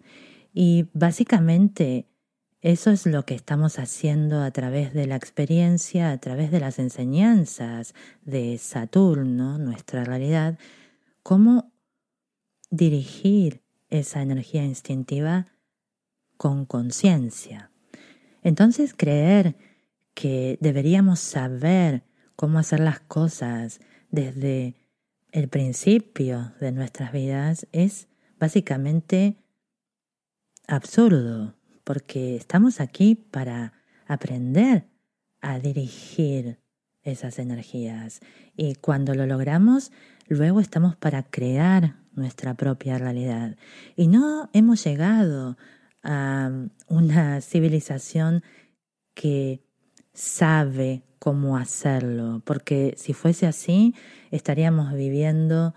Y 0.54 0.87
básicamente 0.92 2.06
eso 2.60 2.90
es 2.90 3.06
lo 3.06 3.24
que 3.24 3.34
estamos 3.34 3.78
haciendo 3.78 4.42
a 4.42 4.50
través 4.50 4.92
de 4.92 5.06
la 5.06 5.14
experiencia, 5.14 6.10
a 6.10 6.18
través 6.18 6.50
de 6.50 6.58
las 6.58 6.78
enseñanzas 6.80 7.94
de 8.22 8.58
Saturno, 8.58 9.58
nuestra 9.58 10.04
realidad, 10.04 10.58
cómo 11.22 11.70
dirigir 12.70 13.62
esa 13.90 14.22
energía 14.22 14.64
instintiva 14.64 15.46
con 16.36 16.66
conciencia. 16.66 17.70
Entonces 18.42 18.92
creer 18.92 19.56
que 20.14 20.58
deberíamos 20.60 21.20
saber 21.20 22.02
cómo 22.34 22.58
hacer 22.58 22.80
las 22.80 23.00
cosas 23.00 23.80
desde 24.10 24.74
el 25.30 25.48
principio 25.48 26.52
de 26.60 26.72
nuestras 26.72 27.12
vidas 27.12 27.66
es 27.72 28.08
básicamente 28.38 29.36
absurdo 30.66 31.57
porque 31.88 32.37
estamos 32.37 32.83
aquí 32.83 33.14
para 33.14 33.73
aprender 34.07 34.90
a 35.40 35.59
dirigir 35.59 36.59
esas 37.02 37.38
energías 37.38 38.21
y 38.59 38.75
cuando 38.75 39.14
lo 39.14 39.25
logramos, 39.25 39.90
luego 40.26 40.61
estamos 40.61 40.97
para 40.97 41.23
crear 41.23 41.97
nuestra 42.12 42.52
propia 42.52 42.99
realidad. 42.99 43.57
Y 43.97 44.09
no 44.09 44.50
hemos 44.52 44.85
llegado 44.85 45.57
a 46.02 46.50
una 46.88 47.40
civilización 47.40 48.42
que 49.14 49.64
sabe 50.12 51.04
cómo 51.18 51.57
hacerlo, 51.57 52.42
porque 52.45 52.92
si 52.99 53.14
fuese 53.14 53.47
así, 53.47 53.95
estaríamos 54.30 54.92
viviendo 54.92 55.73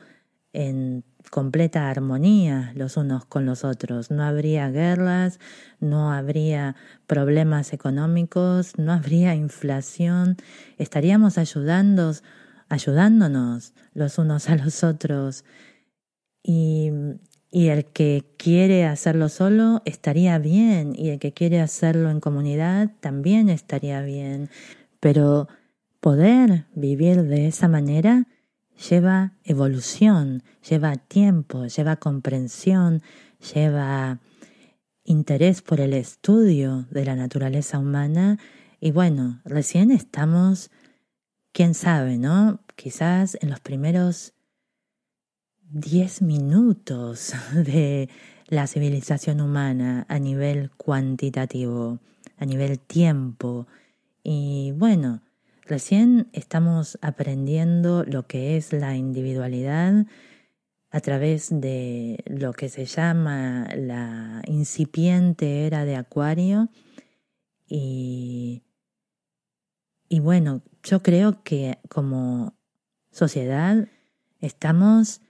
en 0.51 1.05
completa 1.29 1.89
armonía 1.89 2.71
los 2.75 2.97
unos 2.97 3.25
con 3.25 3.45
los 3.45 3.63
otros. 3.63 4.11
No 4.11 4.23
habría 4.23 4.69
guerras, 4.69 5.39
no 5.79 6.11
habría 6.11 6.75
problemas 7.07 7.73
económicos, 7.73 8.77
no 8.77 8.93
habría 8.93 9.35
inflación. 9.35 10.37
Estaríamos 10.77 11.37
ayudándonos 11.37 12.23
los 13.93 14.17
unos 14.17 14.49
a 14.49 14.55
los 14.55 14.83
otros. 14.83 15.45
Y, 16.43 16.91
y 17.51 17.67
el 17.67 17.85
que 17.85 18.25
quiere 18.37 18.85
hacerlo 18.85 19.29
solo 19.29 19.81
estaría 19.85 20.39
bien 20.39 20.93
y 20.95 21.09
el 21.09 21.19
que 21.19 21.33
quiere 21.33 21.61
hacerlo 21.61 22.09
en 22.09 22.19
comunidad 22.19 22.91
también 22.99 23.49
estaría 23.49 24.01
bien. 24.01 24.49
Pero 24.99 25.47
poder 25.99 26.65
vivir 26.73 27.23
de 27.23 27.47
esa 27.47 27.67
manera 27.67 28.27
lleva 28.89 29.33
evolución, 29.43 30.43
lleva 30.67 30.95
tiempo, 30.95 31.65
lleva 31.65 31.95
comprensión, 31.97 33.01
lleva 33.53 34.19
interés 35.03 35.61
por 35.61 35.79
el 35.79 35.93
estudio 35.93 36.87
de 36.89 37.05
la 37.05 37.15
naturaleza 37.15 37.79
humana 37.79 38.39
y 38.79 38.91
bueno, 38.91 39.41
recién 39.45 39.91
estamos, 39.91 40.71
quién 41.51 41.73
sabe, 41.73 42.17
¿no? 42.17 42.61
Quizás 42.75 43.37
en 43.41 43.49
los 43.49 43.59
primeros 43.59 44.33
diez 45.61 46.21
minutos 46.21 47.33
de 47.53 48.09
la 48.47 48.67
civilización 48.67 49.39
humana 49.39 50.05
a 50.09 50.19
nivel 50.19 50.71
cuantitativo, 50.71 51.99
a 52.37 52.45
nivel 52.45 52.79
tiempo. 52.79 53.67
Y 54.23 54.73
bueno, 54.75 55.21
Recién 55.71 56.27
estamos 56.33 56.99
aprendiendo 57.01 58.03
lo 58.03 58.27
que 58.27 58.57
es 58.57 58.73
la 58.73 58.97
individualidad 58.97 60.05
a 60.89 60.99
través 60.99 61.47
de 61.49 62.21
lo 62.27 62.51
que 62.51 62.67
se 62.67 62.83
llama 62.83 63.69
la 63.77 64.41
incipiente 64.47 65.65
era 65.65 65.85
de 65.85 65.95
Acuario 65.95 66.67
y, 67.65 68.63
y 70.09 70.19
bueno, 70.19 70.61
yo 70.83 71.01
creo 71.01 71.41
que 71.41 71.77
como 71.87 72.53
sociedad 73.09 73.87
estamos 74.41 75.21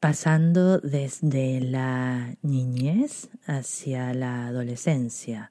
pasando 0.00 0.80
desde 0.80 1.62
la 1.62 2.36
niñez 2.42 3.30
hacia 3.46 4.12
la 4.12 4.48
adolescencia. 4.48 5.50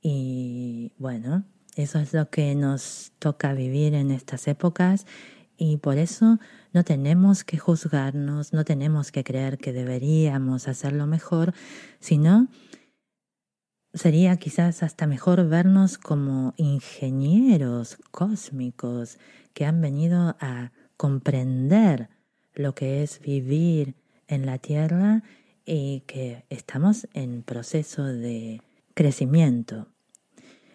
Y 0.00 0.92
bueno, 0.96 1.44
eso 1.76 1.98
es 1.98 2.12
lo 2.12 2.30
que 2.30 2.54
nos 2.54 3.12
toca 3.18 3.52
vivir 3.52 3.94
en 3.94 4.10
estas 4.10 4.46
épocas 4.48 5.06
y 5.56 5.76
por 5.78 5.98
eso 5.98 6.38
no 6.72 6.84
tenemos 6.84 7.44
que 7.44 7.58
juzgarnos, 7.58 8.52
no 8.52 8.64
tenemos 8.64 9.12
que 9.12 9.24
creer 9.24 9.58
que 9.58 9.72
deberíamos 9.72 10.68
hacerlo 10.68 11.06
mejor, 11.06 11.54
sino 12.00 12.48
sería 13.92 14.36
quizás 14.36 14.82
hasta 14.82 15.06
mejor 15.06 15.48
vernos 15.48 15.98
como 15.98 16.54
ingenieros 16.56 17.98
cósmicos 18.10 19.18
que 19.52 19.64
han 19.64 19.80
venido 19.80 20.36
a 20.40 20.72
comprender 20.96 22.08
lo 22.54 22.74
que 22.74 23.02
es 23.02 23.20
vivir 23.20 23.94
en 24.26 24.46
la 24.46 24.58
Tierra 24.58 25.22
y 25.64 26.00
que 26.06 26.44
estamos 26.50 27.08
en 27.14 27.42
proceso 27.42 28.04
de 28.04 28.60
crecimiento. 28.94 29.93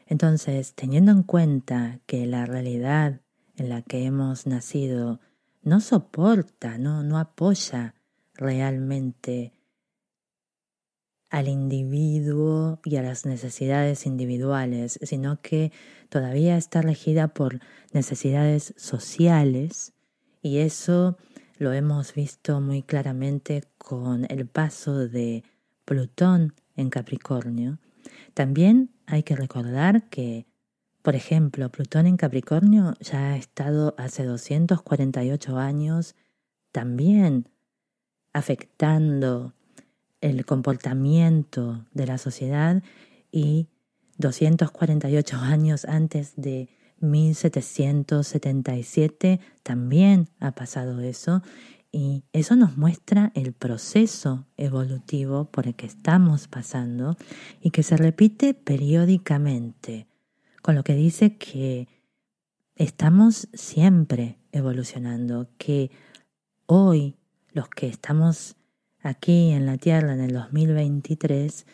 Entonces, 0.09 0.73
teniendo 0.73 1.11
en 1.11 1.21
cuenta 1.21 1.99
que 2.07 2.25
la 2.25 2.47
realidad 2.47 3.21
en 3.57 3.69
la 3.69 3.83
que 3.83 4.05
hemos 4.05 4.47
nacido 4.47 5.19
no 5.61 5.81
soporta, 5.81 6.79
no, 6.79 7.03
no 7.03 7.19
apoya 7.19 7.93
realmente 8.33 9.53
al 11.29 11.47
individuo 11.47 12.79
y 12.83 12.95
a 12.95 13.03
las 13.03 13.27
necesidades 13.27 14.07
individuales, 14.07 14.97
sino 15.03 15.41
que 15.43 15.71
todavía 16.09 16.57
está 16.57 16.81
regida 16.81 17.27
por 17.27 17.59
necesidades 17.93 18.73
sociales 18.77 19.93
y 20.41 20.57
eso 20.57 21.17
lo 21.59 21.71
hemos 21.71 22.15
visto 22.15 22.61
muy 22.61 22.81
claramente 22.81 23.63
con 23.77 24.25
el 24.29 24.47
paso 24.47 25.07
de 25.07 25.43
Plutón 25.85 26.55
en 26.75 26.89
Capricornio. 26.89 27.77
También 28.33 28.89
hay 29.09 29.23
que 29.23 29.35
recordar 29.35 30.09
que, 30.09 30.45
por 31.01 31.15
ejemplo, 31.15 31.69
Plutón 31.69 32.07
en 32.07 32.15
Capricornio 32.17 32.93
ya 32.99 33.33
ha 33.33 33.37
estado 33.37 33.95
hace 33.97 34.23
248 34.23 35.57
años 35.57 36.15
también 36.71 37.49
afectando 38.33 39.53
el 40.21 40.45
comportamiento 40.45 41.85
de 41.93 42.05
la 42.05 42.17
sociedad 42.17 42.83
y 43.31 43.67
248 44.17 45.37
años 45.37 45.85
antes 45.85 46.33
de 46.35 46.67
1777 46.99 49.39
también 49.63 50.27
ha 50.39 50.51
pasado 50.51 50.99
eso 51.01 51.41
y 51.91 52.23
eso 52.33 52.55
nos 52.55 52.77
muestra 52.77 53.31
el 53.33 53.53
proceso 53.53 54.45
evolutivo 54.57 55.45
por 55.45 55.67
el 55.67 55.75
que 55.75 55.87
estamos 55.87 56.47
pasando 56.47 57.17
y 57.61 57.71
que 57.71 57.83
se 57.83 57.97
repite 57.97 58.53
periódicamente, 58.53 60.07
con 60.61 60.75
lo 60.75 60.83
que 60.83 60.93
dice 60.93 61.37
que 61.37 61.87
estamos 62.75 63.47
siempre 63.53 64.37
evolucionando, 64.51 65.49
que 65.57 65.89
hoy 66.67 67.15
los 67.51 67.69
que 67.69 67.87
estamos 67.87 68.55
aquí 69.01 69.51
en 69.51 69.65
la 69.65 69.77
Tierra 69.77 70.13
en 70.13 70.21
el 70.21 70.33
2023 70.33 71.65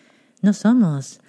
no 0.41 0.54
somos 0.54 1.19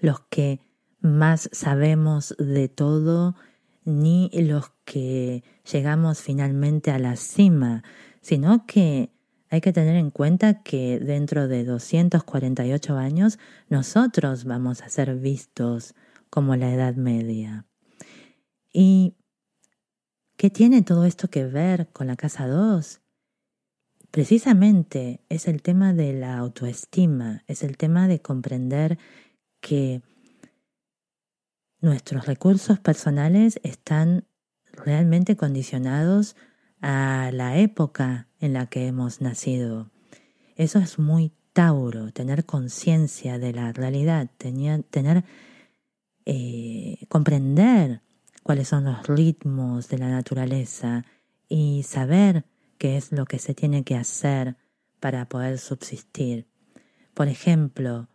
los 0.00 0.20
que 0.20 0.60
más 1.00 1.48
sabemos 1.52 2.34
de 2.38 2.68
todo 2.68 3.36
ni 3.84 4.30
los 4.32 4.70
que 4.84 5.44
llegamos 5.70 6.20
finalmente 6.20 6.90
a 6.90 6.98
la 6.98 7.16
cima, 7.16 7.82
sino 8.24 8.64
que 8.66 9.10
hay 9.50 9.60
que 9.60 9.74
tener 9.74 9.96
en 9.96 10.10
cuenta 10.10 10.62
que 10.62 10.98
dentro 10.98 11.46
de 11.46 11.62
248 11.62 12.96
años 12.96 13.38
nosotros 13.68 14.44
vamos 14.44 14.80
a 14.80 14.88
ser 14.88 15.14
vistos 15.14 15.94
como 16.30 16.56
la 16.56 16.72
Edad 16.72 16.94
Media. 16.94 17.66
¿Y 18.72 19.14
qué 20.38 20.48
tiene 20.48 20.80
todo 20.80 21.04
esto 21.04 21.28
que 21.28 21.44
ver 21.44 21.88
con 21.92 22.06
la 22.06 22.16
casa 22.16 22.48
2? 22.48 23.02
Precisamente 24.10 25.20
es 25.28 25.46
el 25.46 25.60
tema 25.60 25.92
de 25.92 26.14
la 26.14 26.38
autoestima, 26.38 27.44
es 27.46 27.62
el 27.62 27.76
tema 27.76 28.08
de 28.08 28.22
comprender 28.22 28.98
que 29.60 30.00
nuestros 31.80 32.24
recursos 32.24 32.80
personales 32.80 33.60
están 33.62 34.24
realmente 34.72 35.36
condicionados 35.36 36.36
a 36.86 37.30
la 37.32 37.56
época 37.56 38.28
en 38.40 38.52
la 38.52 38.66
que 38.66 38.86
hemos 38.86 39.22
nacido. 39.22 39.90
Eso 40.54 40.78
es 40.78 40.98
muy 40.98 41.32
Tauro, 41.54 42.12
tener 42.12 42.44
conciencia 42.44 43.38
de 43.38 43.54
la 43.54 43.72
realidad, 43.72 44.28
tener, 44.36 45.24
eh, 46.26 46.98
comprender 47.08 48.02
cuáles 48.42 48.68
son 48.68 48.84
los 48.84 49.06
ritmos 49.06 49.88
de 49.88 49.96
la 49.96 50.10
naturaleza 50.10 51.06
y 51.48 51.84
saber 51.84 52.44
qué 52.76 52.98
es 52.98 53.12
lo 53.12 53.24
que 53.24 53.38
se 53.38 53.54
tiene 53.54 53.82
que 53.82 53.96
hacer 53.96 54.56
para 55.00 55.26
poder 55.26 55.58
subsistir. 55.58 56.46
Por 57.14 57.28
ejemplo, 57.28 58.08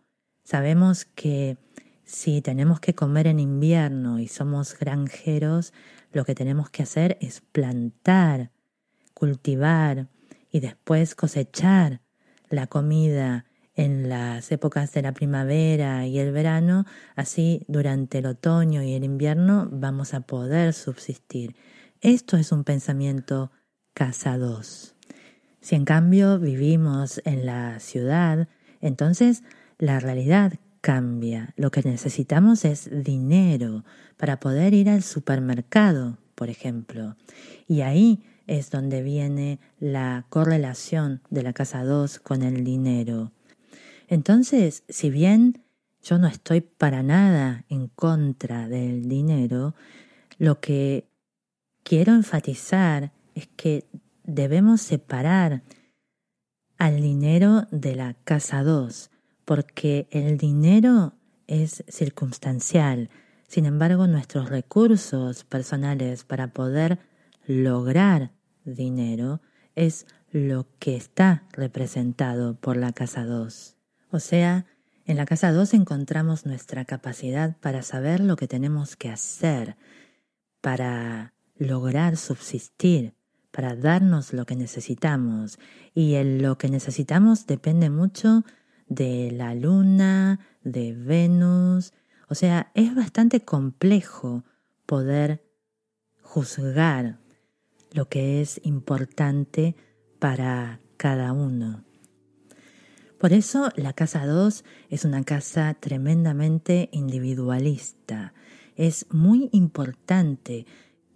sabemos 0.44 1.06
que 1.06 1.56
si 2.04 2.40
tenemos 2.40 2.78
que 2.78 2.94
comer 2.94 3.26
en 3.26 3.40
invierno 3.40 4.20
y 4.20 4.28
somos 4.28 4.78
granjeros, 4.78 5.72
lo 6.12 6.24
que 6.24 6.36
tenemos 6.36 6.70
que 6.70 6.84
hacer 6.84 7.18
es 7.20 7.40
plantar, 7.40 8.52
cultivar 9.20 10.08
y 10.50 10.60
después 10.60 11.14
cosechar 11.14 12.00
la 12.48 12.68
comida 12.68 13.44
en 13.74 14.08
las 14.08 14.50
épocas 14.50 14.94
de 14.94 15.02
la 15.02 15.12
primavera 15.12 16.06
y 16.06 16.18
el 16.18 16.32
verano, 16.32 16.86
así 17.16 17.66
durante 17.68 18.18
el 18.18 18.26
otoño 18.26 18.82
y 18.82 18.94
el 18.94 19.04
invierno 19.04 19.68
vamos 19.70 20.14
a 20.14 20.22
poder 20.22 20.72
subsistir. 20.72 21.54
Esto 22.00 22.38
es 22.38 22.50
un 22.50 22.64
pensamiento 22.64 23.52
casa 23.92 24.38
2. 24.38 24.96
Si 25.60 25.74
en 25.74 25.84
cambio 25.84 26.38
vivimos 26.38 27.20
en 27.26 27.44
la 27.44 27.78
ciudad, 27.78 28.48
entonces 28.80 29.42
la 29.76 30.00
realidad 30.00 30.54
cambia. 30.80 31.52
Lo 31.56 31.70
que 31.70 31.82
necesitamos 31.82 32.64
es 32.64 32.88
dinero 33.04 33.84
para 34.16 34.40
poder 34.40 34.72
ir 34.72 34.88
al 34.88 35.02
supermercado, 35.02 36.16
por 36.34 36.48
ejemplo. 36.48 37.16
Y 37.68 37.82
ahí 37.82 38.24
es 38.50 38.72
donde 38.72 39.00
viene 39.00 39.60
la 39.78 40.26
correlación 40.28 41.22
de 41.30 41.44
la 41.44 41.52
casa 41.52 41.84
2 41.84 42.18
con 42.18 42.42
el 42.42 42.64
dinero. 42.64 43.30
Entonces, 44.08 44.82
si 44.88 45.08
bien 45.08 45.62
yo 46.02 46.18
no 46.18 46.26
estoy 46.26 46.60
para 46.60 47.04
nada 47.04 47.64
en 47.68 47.86
contra 47.86 48.68
del 48.68 49.08
dinero, 49.08 49.76
lo 50.38 50.58
que 50.58 51.06
quiero 51.84 52.12
enfatizar 52.12 53.12
es 53.36 53.46
que 53.54 53.86
debemos 54.24 54.80
separar 54.80 55.62
al 56.76 57.00
dinero 57.00 57.68
de 57.70 57.94
la 57.94 58.14
casa 58.24 58.64
2, 58.64 59.12
porque 59.44 60.08
el 60.10 60.38
dinero 60.38 61.14
es 61.46 61.84
circunstancial. 61.86 63.10
Sin 63.46 63.64
embargo, 63.64 64.08
nuestros 64.08 64.48
recursos 64.48 65.44
personales 65.44 66.24
para 66.24 66.48
poder 66.48 66.98
lograr 67.46 68.32
dinero 68.64 69.40
es 69.74 70.06
lo 70.30 70.66
que 70.78 70.96
está 70.96 71.44
representado 71.52 72.54
por 72.54 72.76
la 72.76 72.92
casa 72.92 73.24
2. 73.24 73.76
O 74.10 74.20
sea, 74.20 74.66
en 75.04 75.16
la 75.16 75.26
casa 75.26 75.52
2 75.52 75.74
encontramos 75.74 76.46
nuestra 76.46 76.84
capacidad 76.84 77.56
para 77.58 77.82
saber 77.82 78.20
lo 78.20 78.36
que 78.36 78.46
tenemos 78.46 78.96
que 78.96 79.08
hacer, 79.08 79.76
para 80.60 81.34
lograr 81.56 82.16
subsistir, 82.16 83.14
para 83.50 83.74
darnos 83.74 84.32
lo 84.32 84.46
que 84.46 84.56
necesitamos. 84.56 85.58
Y 85.94 86.14
el 86.14 86.38
lo 86.42 86.58
que 86.58 86.68
necesitamos 86.68 87.46
depende 87.46 87.90
mucho 87.90 88.44
de 88.86 89.30
la 89.32 89.54
luna, 89.54 90.40
de 90.62 90.92
Venus. 90.92 91.92
O 92.28 92.34
sea, 92.34 92.70
es 92.74 92.94
bastante 92.94 93.40
complejo 93.44 94.44
poder 94.86 95.44
juzgar 96.22 97.18
lo 97.92 98.08
que 98.08 98.40
es 98.40 98.60
importante 98.64 99.76
para 100.18 100.80
cada 100.96 101.32
uno. 101.32 101.84
Por 103.18 103.32
eso 103.32 103.70
la 103.76 103.92
casa 103.92 104.26
2 104.26 104.64
es 104.88 105.04
una 105.04 105.24
casa 105.24 105.74
tremendamente 105.74 106.88
individualista. 106.92 108.32
Es 108.76 109.06
muy 109.10 109.50
importante 109.52 110.64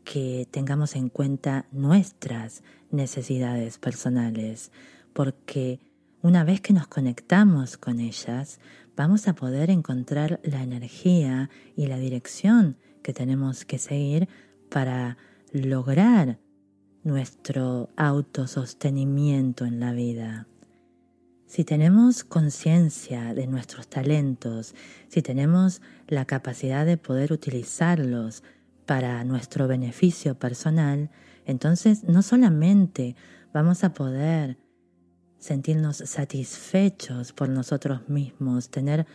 que 0.05 0.47
tengamos 0.51 0.97
en 0.97 1.09
cuenta 1.09 1.67
nuestras 1.73 2.63
necesidades 2.91 3.79
personales, 3.79 4.71
porque 5.15 5.81
una 6.21 6.45
vez 6.45 6.61
que 6.61 6.75
nos 6.75 6.87
conectamos 6.87 7.79
con 7.79 8.01
ellas, 8.01 8.61
vamos 8.97 9.27
a 9.27 9.35
poder 9.35 9.71
encontrar 9.71 10.41
la 10.43 10.63
energía 10.63 11.49
y 11.75 11.87
la 11.87 11.97
dirección 11.97 12.77
que 13.03 13.13
tenemos 13.13 13.65
que 13.65 13.79
seguir 13.79 14.29
para 14.69 15.17
lograr 15.53 16.39
nuestro 17.05 17.91
autosostenimiento 17.97 19.67
en 19.67 19.79
la 19.79 19.93
vida. 19.93 20.47
Si 21.47 21.63
tenemos 21.63 22.25
conciencia 22.25 23.35
de 23.35 23.47
nuestros 23.47 23.87
talentos, 23.89 24.75
si 25.09 25.21
tenemos 25.23 25.83
la 26.09 26.25
capacidad 26.25 26.87
de 26.87 26.97
poder 26.97 27.33
utilizarlos 27.33 28.43
para 28.87 29.23
nuestro 29.25 29.69
beneficio 29.69 30.39
personal, 30.39 31.11
entonces 31.45 32.05
no 32.05 32.23
solamente 32.23 33.15
vamos 33.53 33.85
a 33.85 33.93
poder 33.93 34.59
sentirnos 35.39 35.99
satisfechos 35.99 37.35
por 37.35 37.51
nosotros 37.51 38.09
mismos, 38.09 38.71
tener 38.71 39.07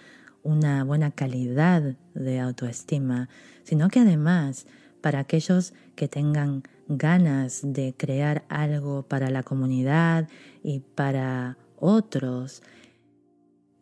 una 0.43 0.83
buena 0.83 1.09
calidad 1.09 1.97
de 2.13 2.39
autoestima, 2.39 3.29
sino 3.63 3.89
que 3.89 3.99
además 3.99 4.67
para 5.01 5.19
aquellos 5.19 5.73
que 5.95 6.07
tengan 6.07 6.63
ganas 6.89 7.61
de 7.63 7.93
crear 7.95 8.43
algo 8.49 9.03
para 9.03 9.29
la 9.29 9.43
comunidad 9.43 10.27
y 10.63 10.79
para 10.79 11.57
otros, 11.77 12.63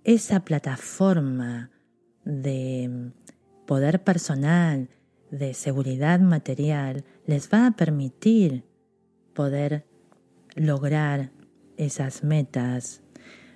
esa 0.04 0.42
plataforma 0.42 1.72
de 2.26 3.12
poder 3.66 4.04
personal, 4.04 4.90
de 5.32 5.54
seguridad 5.54 6.20
material, 6.20 7.06
les 7.26 7.50
va 7.52 7.68
a 7.68 7.72
permitir 7.72 8.64
poder 9.34 9.86
lograr 10.56 11.32
esas 11.78 12.24
metas, 12.24 13.02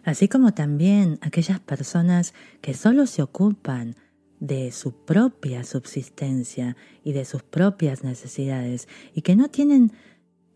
así 0.04 0.28
como 0.28 0.54
también 0.54 1.20
aquellas 1.22 1.60
personas 1.60 2.34
que 2.62 2.74
solo 2.74 3.06
se 3.06 3.22
ocupan 3.22 3.96
de 4.42 4.72
su 4.72 4.92
propia 5.06 5.64
subsistencia 5.64 6.76
y 7.04 7.14
de 7.14 7.24
sus 7.24 7.44
propias 7.44 8.04
necesidades 8.04 8.90
y 9.14 9.22
que 9.22 9.36
no 9.36 9.50
tienen 9.50 9.94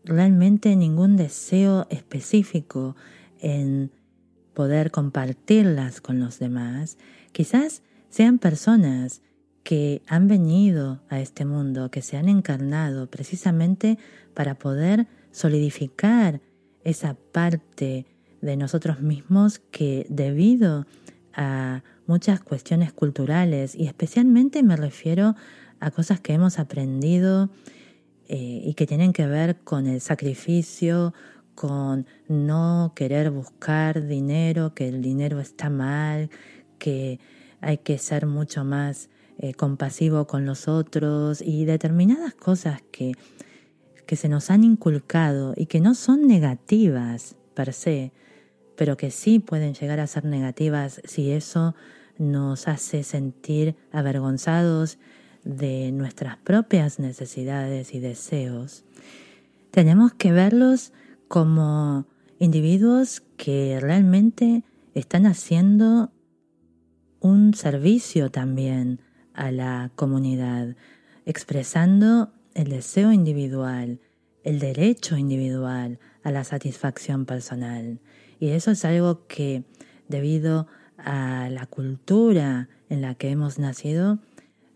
realmente 0.04 0.74
ningún 0.76 1.16
deseo 1.16 1.86
específico 1.88 2.96
en 3.40 3.92
poder 4.54 4.90
compartirlas 4.90 6.00
con 6.00 6.18
los 6.18 6.38
demás, 6.38 6.98
quizás 7.32 7.82
sean 8.08 8.38
personas 8.38 9.22
que 9.62 10.02
han 10.08 10.26
venido 10.26 11.02
a 11.08 11.20
este 11.20 11.44
mundo, 11.44 11.90
que 11.90 12.02
se 12.02 12.16
han 12.16 12.28
encarnado 12.28 13.08
precisamente 13.08 13.98
para 14.34 14.58
poder 14.58 15.06
solidificar 15.30 16.40
esa 16.82 17.14
parte 17.14 18.06
de 18.40 18.56
nosotros 18.56 19.00
mismos 19.00 19.58
que 19.58 20.06
debido 20.08 20.86
a 21.34 21.82
muchas 22.06 22.40
cuestiones 22.40 22.92
culturales 22.92 23.74
y 23.74 23.86
especialmente 23.86 24.62
me 24.62 24.76
refiero 24.76 25.34
a 25.80 25.90
cosas 25.90 26.20
que 26.20 26.32
hemos 26.32 26.58
aprendido 26.58 27.50
eh, 28.28 28.62
y 28.64 28.74
que 28.74 28.86
tienen 28.86 29.12
que 29.12 29.26
ver 29.26 29.56
con 29.62 29.86
el 29.86 30.00
sacrificio, 30.00 31.14
con 31.54 32.06
no 32.28 32.92
querer 32.94 33.30
buscar 33.30 34.06
dinero, 34.06 34.74
que 34.74 34.88
el 34.88 35.02
dinero 35.02 35.40
está 35.40 35.70
mal, 35.70 36.30
que 36.78 37.20
hay 37.60 37.78
que 37.78 37.98
ser 37.98 38.26
mucho 38.26 38.64
más 38.64 39.10
eh, 39.38 39.54
compasivo 39.54 40.26
con 40.26 40.46
los 40.46 40.68
otros 40.68 41.42
y 41.42 41.64
determinadas 41.64 42.34
cosas 42.34 42.82
que, 42.90 43.12
que 44.06 44.16
se 44.16 44.28
nos 44.28 44.50
han 44.50 44.64
inculcado 44.64 45.54
y 45.56 45.66
que 45.66 45.80
no 45.80 45.94
son 45.94 46.26
negativas 46.26 47.36
per 47.54 47.72
se, 47.72 48.12
pero 48.76 48.96
que 48.96 49.10
sí 49.10 49.38
pueden 49.38 49.74
llegar 49.74 50.00
a 50.00 50.06
ser 50.06 50.24
negativas 50.24 51.00
si 51.04 51.32
eso 51.32 51.74
nos 52.18 52.68
hace 52.68 53.02
sentir 53.02 53.76
avergonzados 53.92 54.98
de 55.44 55.92
nuestras 55.92 56.36
propias 56.38 56.98
necesidades 56.98 57.94
y 57.94 58.00
deseos, 58.00 58.84
tenemos 59.70 60.12
que 60.12 60.32
verlos 60.32 60.92
como 61.28 62.06
individuos 62.38 63.22
que 63.36 63.78
realmente 63.80 64.64
están 64.94 65.26
haciendo 65.26 66.10
un 67.20 67.54
servicio 67.54 68.30
también 68.30 69.00
a 69.34 69.50
la 69.50 69.90
comunidad, 69.94 70.76
expresando 71.26 72.32
el 72.54 72.68
deseo 72.68 73.12
individual, 73.12 74.00
el 74.44 74.58
derecho 74.58 75.16
individual 75.16 75.98
a 76.22 76.30
la 76.30 76.44
satisfacción 76.44 77.26
personal. 77.26 78.00
Y 78.38 78.48
eso 78.48 78.70
es 78.70 78.84
algo 78.84 79.26
que, 79.26 79.64
debido 80.08 80.66
a 80.98 81.48
la 81.50 81.66
cultura 81.66 82.68
en 82.88 83.02
la 83.02 83.14
que 83.14 83.30
hemos 83.30 83.58
nacido, 83.58 84.18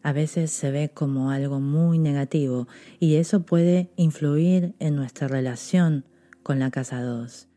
a 0.02 0.12
veces 0.12 0.50
se 0.50 0.70
ve 0.70 0.90
como 0.90 1.30
algo 1.30 1.60
muy 1.60 1.98
negativo 1.98 2.66
y 2.98 3.16
eso 3.16 3.44
puede 3.44 3.90
influir 3.96 4.74
en 4.78 4.96
nuestra 4.96 5.28
relación 5.28 6.04
con 6.42 6.58
la 6.58 6.70
casa 6.70 7.02
2. 7.02 7.48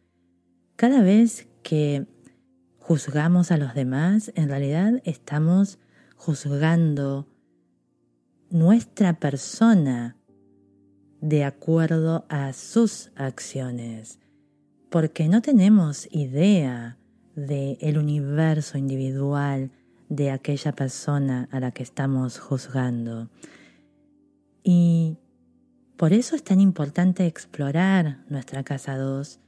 Cada 0.76 1.02
vez 1.02 1.48
que 1.62 2.06
juzgamos 2.80 3.52
a 3.52 3.58
los 3.58 3.74
demás, 3.74 4.32
en 4.36 4.50
realidad 4.50 5.02
estamos 5.06 5.80
juzgando 6.18 7.28
nuestra 8.50 9.20
persona 9.20 10.18
de 11.22 11.46
acuerdo 11.46 12.26
a 12.28 12.52
sus 12.52 13.12
acciones, 13.16 14.20
porque 14.94 15.28
no 15.28 15.42
tenemos 15.42 16.08
idea 16.12 17.00
del 17.36 17.80
el 17.82 17.98
universo 17.98 18.78
individual 18.78 19.72
de 20.08 20.30
aquella 20.30 20.72
persona 20.74 21.50
a 21.52 21.60
la 21.60 21.72
que 21.72 21.82
estamos 21.82 22.38
juzgando. 22.38 23.28
Y 24.64 25.18
por 25.98 26.14
eso 26.14 26.36
es 26.36 26.44
tan 26.44 26.60
importante 26.60 27.26
explorar 27.26 28.24
nuestra 28.30 28.62
casa 28.62 28.96
2, 28.96 29.40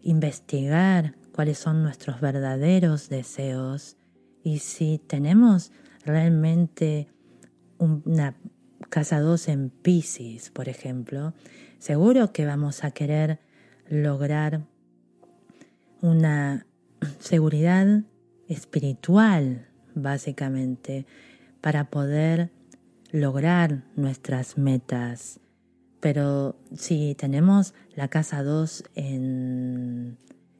investigar 0.00 1.14
cuáles 1.34 1.58
son 1.58 1.82
nuestros 1.82 2.22
verdaderos 2.22 3.10
deseos 3.10 3.98
y 4.42 4.60
si 4.60 4.96
tenemos 4.96 5.72
realmente 6.06 7.06
una 7.76 8.34
casa 8.88 9.20
2 9.20 9.48
en 9.48 9.68
Pisces, 9.68 10.48
por 10.48 10.70
ejemplo, 10.70 11.34
seguro 11.78 12.32
que 12.32 12.46
vamos 12.46 12.82
a 12.82 12.92
querer 12.92 13.40
lograr 13.90 14.69
una 16.00 16.66
seguridad 17.18 18.02
espiritual 18.48 19.66
básicamente, 19.94 21.06
para 21.60 21.90
poder 21.90 22.50
lograr 23.12 23.82
nuestras 23.96 24.56
metas. 24.56 25.40
Pero 26.00 26.56
si 26.74 27.14
tenemos 27.14 27.74
la 27.94 28.08
casa 28.08 28.42
2 28.42 28.84
en 28.94 30.16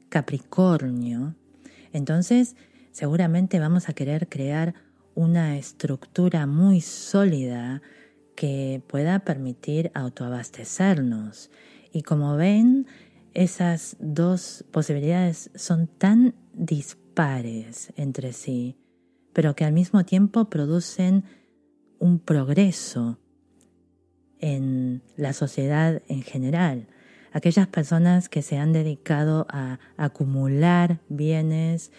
Capricornio, 0.08 1.34
entonces 1.92 2.56
seguramente 2.92 3.58
vamos 3.58 3.88
a 3.88 3.94
querer 3.94 4.28
crear 4.28 4.74
una 5.14 5.56
estructura 5.56 6.46
muy 6.46 6.80
sólida 6.80 7.82
que 8.36 8.82
pueda 8.86 9.20
permitir 9.20 9.90
autoabastecernos. 9.94 11.50
Y 11.92 12.02
como 12.02 12.36
ven, 12.36 12.86
esas 13.34 13.96
dos 14.00 14.64
posibilidades 14.70 15.50
son 15.54 15.86
tan 15.86 16.34
dispares 16.54 17.92
entre 17.96 18.32
sí 18.32 18.76
pero 19.32 19.54
que 19.54 19.64
al 19.64 19.72
mismo 19.72 20.04
tiempo 20.04 20.50
producen 20.50 21.24
un 21.98 22.18
progreso 22.18 23.18
en 24.38 25.02
la 25.16 25.32
sociedad 25.32 26.02
en 26.08 26.22
general. 26.22 26.88
Aquellas 27.32 27.68
personas 27.68 28.28
que 28.28 28.42
se 28.42 28.56
han 28.56 28.72
dedicado 28.72 29.46
a 29.50 29.78
acumular 29.96 31.00
bienes 31.08 31.92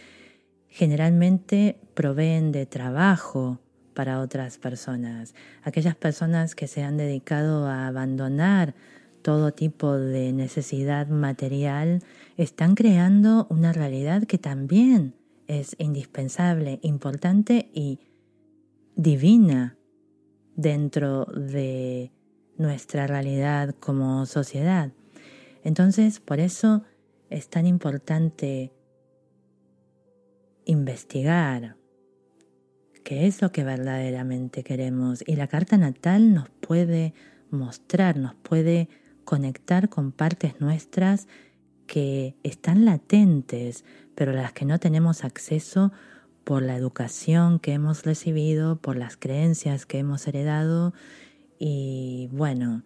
generalmente 0.68 1.80
proveen 1.94 2.52
de 2.52 2.66
trabajo 2.66 3.60
para 3.94 4.20
otras 4.20 4.58
personas. 4.58 5.36
Aquellas 5.64 5.96
personas 5.96 6.56
que 6.56 6.68
se 6.68 6.84
han 6.84 6.98
dedicado 6.98 7.68
a 7.68 7.88
abandonar 7.88 8.74
todo 9.22 9.52
tipo 9.52 9.94
de 9.94 10.34
necesidad 10.34 11.08
material 11.08 12.04
están 12.38 12.76
creando 12.76 13.48
una 13.50 13.74
realidad 13.74 14.24
que 14.24 14.38
también 14.38 15.16
es 15.48 15.76
indispensable, 15.80 16.80
importante 16.82 17.70
y 17.74 18.00
divina 18.96 19.78
dentro 20.56 21.26
de 21.26 22.12
nuestra 22.58 23.08
realidad 23.08 23.76
como 23.80 24.26
sociedad. 24.26 24.92
Entonces, 25.64 26.20
por 26.20 26.40
eso 26.40 26.84
es 27.30 27.50
tan 27.50 27.66
importante 27.66 28.74
investigar 30.66 31.76
qué 33.04 33.28
es 33.28 33.42
lo 33.42 33.52
que 33.52 33.64
verdaderamente 33.64 34.64
queremos. 34.64 35.24
Y 35.26 35.36
la 35.36 35.48
carta 35.48 35.78
natal 35.78 36.34
nos 36.34 36.50
puede 36.50 37.14
mostrar, 37.50 38.18
nos 38.18 38.36
puede 38.36 38.90
conectar 39.24 39.90
con 39.90 40.12
partes 40.12 40.60
nuestras 40.60 41.28
que 41.88 42.36
están 42.44 42.86
latentes, 42.86 43.84
pero 44.16 44.32
las 44.32 44.54
que 44.54 44.66
no 44.66 44.80
tenemos 44.80 45.24
acceso 45.24 45.92
por 46.44 46.62
la 46.62 46.76
educación 46.76 47.60
que 47.60 47.74
hemos 47.74 48.04
recibido, 48.04 48.78
por 48.78 48.96
las 48.96 49.18
creencias 49.18 49.86
que 49.86 50.00
hemos 50.00 50.28
heredado. 50.28 50.94
Y 51.60 52.30
bueno, 52.32 52.84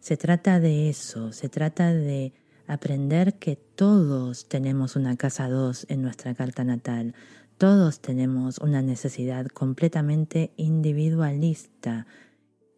se 0.00 0.16
trata 0.16 0.60
de 0.60 0.88
eso, 0.88 1.32
se 1.32 1.48
trata 1.48 1.92
de 1.92 2.32
aprender 2.66 3.34
que 3.34 3.56
todos 3.56 4.48
tenemos 4.48 4.96
una 4.96 5.16
casa 5.16 5.48
2 5.48 5.86
en 5.88 6.02
nuestra 6.02 6.34
carta 6.34 6.64
natal, 6.64 7.14
todos 7.58 8.00
tenemos 8.00 8.58
una 8.58 8.82
necesidad 8.82 9.46
completamente 9.46 10.52
individualista 10.56 12.06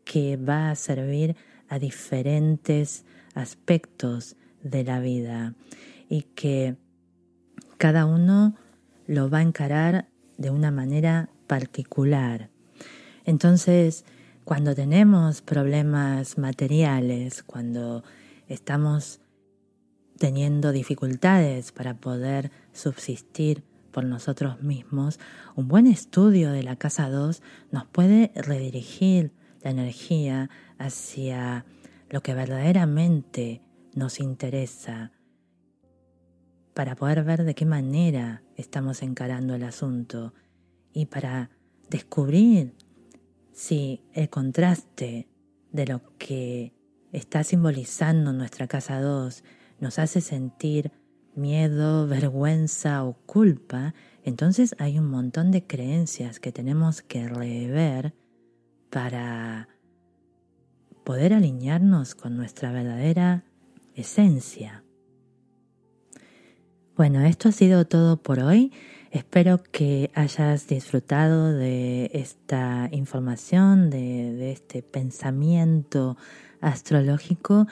que 0.04 0.36
va 0.36 0.70
a 0.70 0.76
servir 0.76 1.36
a 1.68 1.78
diferentes 1.78 3.04
aspectos 3.34 4.36
de 4.62 4.84
la 4.84 5.00
vida 5.00 5.54
y 6.08 6.22
que 6.22 6.76
cada 7.76 8.06
uno 8.06 8.54
lo 9.06 9.30
va 9.30 9.38
a 9.38 9.42
encarar 9.42 10.08
de 10.36 10.50
una 10.50 10.70
manera 10.70 11.28
particular. 11.46 12.50
Entonces, 13.24 14.04
cuando 14.44 14.74
tenemos 14.74 15.42
problemas 15.42 16.38
materiales, 16.38 17.42
cuando 17.42 18.02
estamos 18.48 19.20
teniendo 20.18 20.72
dificultades 20.72 21.70
para 21.72 21.94
poder 21.94 22.50
subsistir 22.72 23.62
por 23.92 24.04
nosotros 24.04 24.62
mismos, 24.62 25.18
un 25.54 25.68
buen 25.68 25.86
estudio 25.86 26.50
de 26.52 26.62
la 26.62 26.76
casa 26.76 27.10
2 27.10 27.42
nos 27.70 27.86
puede 27.86 28.32
redirigir 28.34 29.32
la 29.62 29.70
energía 29.70 30.50
hacia 30.78 31.66
lo 32.10 32.22
que 32.22 32.34
verdaderamente 32.34 33.62
nos 33.94 34.20
interesa 34.20 35.12
para 36.74 36.94
poder 36.94 37.24
ver 37.24 37.44
de 37.44 37.54
qué 37.54 37.66
manera 37.66 38.42
estamos 38.56 39.02
encarando 39.02 39.54
el 39.54 39.64
asunto 39.64 40.32
y 40.92 41.06
para 41.06 41.50
descubrir 41.90 42.74
si 43.52 44.04
el 44.12 44.30
contraste 44.30 45.28
de 45.72 45.86
lo 45.86 46.16
que 46.18 46.72
está 47.12 47.42
simbolizando 47.42 48.32
nuestra 48.32 48.68
casa 48.68 49.00
2 49.00 49.42
nos 49.80 49.98
hace 49.98 50.20
sentir 50.20 50.92
miedo, 51.34 52.06
vergüenza 52.06 53.04
o 53.04 53.14
culpa, 53.26 53.94
entonces 54.22 54.74
hay 54.78 54.98
un 54.98 55.08
montón 55.08 55.50
de 55.50 55.66
creencias 55.66 56.40
que 56.40 56.52
tenemos 56.52 57.02
que 57.02 57.28
rever 57.28 58.14
para 58.90 59.68
poder 61.08 61.32
alinearnos 61.32 62.14
con 62.14 62.36
nuestra 62.36 62.70
verdadera 62.70 63.42
esencia. 63.94 64.84
Bueno, 66.98 67.22
esto 67.22 67.48
ha 67.48 67.52
sido 67.52 67.86
todo 67.86 68.18
por 68.18 68.40
hoy. 68.40 68.74
Espero 69.10 69.62
que 69.62 70.10
hayas 70.14 70.68
disfrutado 70.68 71.54
de 71.54 72.10
esta 72.12 72.90
información, 72.92 73.88
de, 73.88 74.52
este 74.52 74.82
pensamiento 74.82 76.18
astrológico 76.60 77.66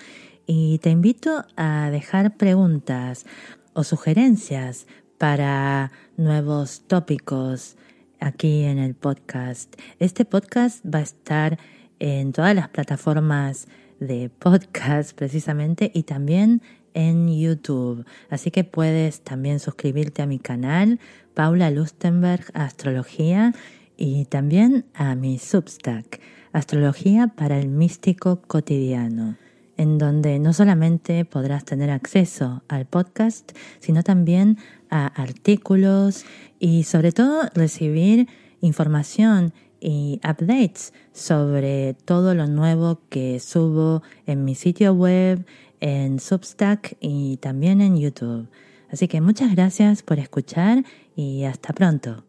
y 0.47 0.79
te 0.79 0.89
invito 0.89 1.45
a 1.57 1.91
dejar 1.91 2.39
preguntas 2.39 3.27
o 3.75 3.85
sugerencias 3.85 4.87
para 5.19 5.93
nuevos 6.17 6.85
tópicos 6.87 7.77
aquí 8.19 8.63
en 8.63 8.79
el 8.79 8.95
podcast. 8.95 9.77
Este 9.99 10.25
podcast 10.25 10.83
va 10.87 11.01
a 11.01 11.03
estar 11.03 11.59
en 11.99 12.33
todas 12.33 12.55
las 12.55 12.69
plataformas 12.69 13.69
de 14.01 14.31
podcast 14.31 15.17
precisamente 15.17 15.91
y 15.95 16.03
también 16.03 16.63
en 16.95 17.29
YouTube. 17.29 18.05
Así 18.31 18.51
que 18.51 18.65
puedes 18.65 19.21
también 19.21 19.61
suscribirte 19.61 20.23
a 20.23 20.27
mi 20.27 20.39
canal, 20.39 20.99
Paula 21.35 21.71
Lustenberg 21.71 22.45
Astrología, 22.55 23.53
y 23.97 24.27
también 24.27 24.85
a 24.95 25.15
mi 25.15 25.39
Substack, 25.39 26.21
Astrología 26.53 27.29
para 27.29 27.59
el 27.59 27.69
Místico 27.69 28.41
Cotidiano, 28.43 29.37
en 29.77 29.99
donde 29.99 30.39
no 30.39 30.53
solamente 30.53 31.25
podrás 31.25 31.65
tener 31.65 31.91
acceso 31.91 32.63
al 32.69 32.87
podcast, 32.87 33.53
sino 33.79 34.03
también 34.03 34.59
a 34.91 35.07
artículos 35.07 36.25
y 36.59 36.85
sobre 36.85 37.13
todo 37.13 37.49
recibir 37.55 38.29
información 38.61 39.53
y 39.81 40.21
updates 40.29 40.93
sobre 41.13 41.95
todo 42.05 42.35
lo 42.35 42.47
nuevo 42.47 43.01
que 43.09 43.41
subo 43.41 44.03
en 44.27 44.45
mi 44.45 44.55
sitio 44.55 44.93
web, 44.93 45.47
en 45.81 46.21
Substack 46.21 46.97
y 47.01 47.39
también 47.39 47.81
en 47.81 47.97
YouTube. 47.99 48.49
Así 48.91 49.09
que 49.09 49.21
muchas 49.21 49.55
gracias 49.55 50.03
por 50.03 50.19
escuchar 50.19 50.85
y 51.15 51.45
hasta 51.45 51.73
pronto. 51.73 52.26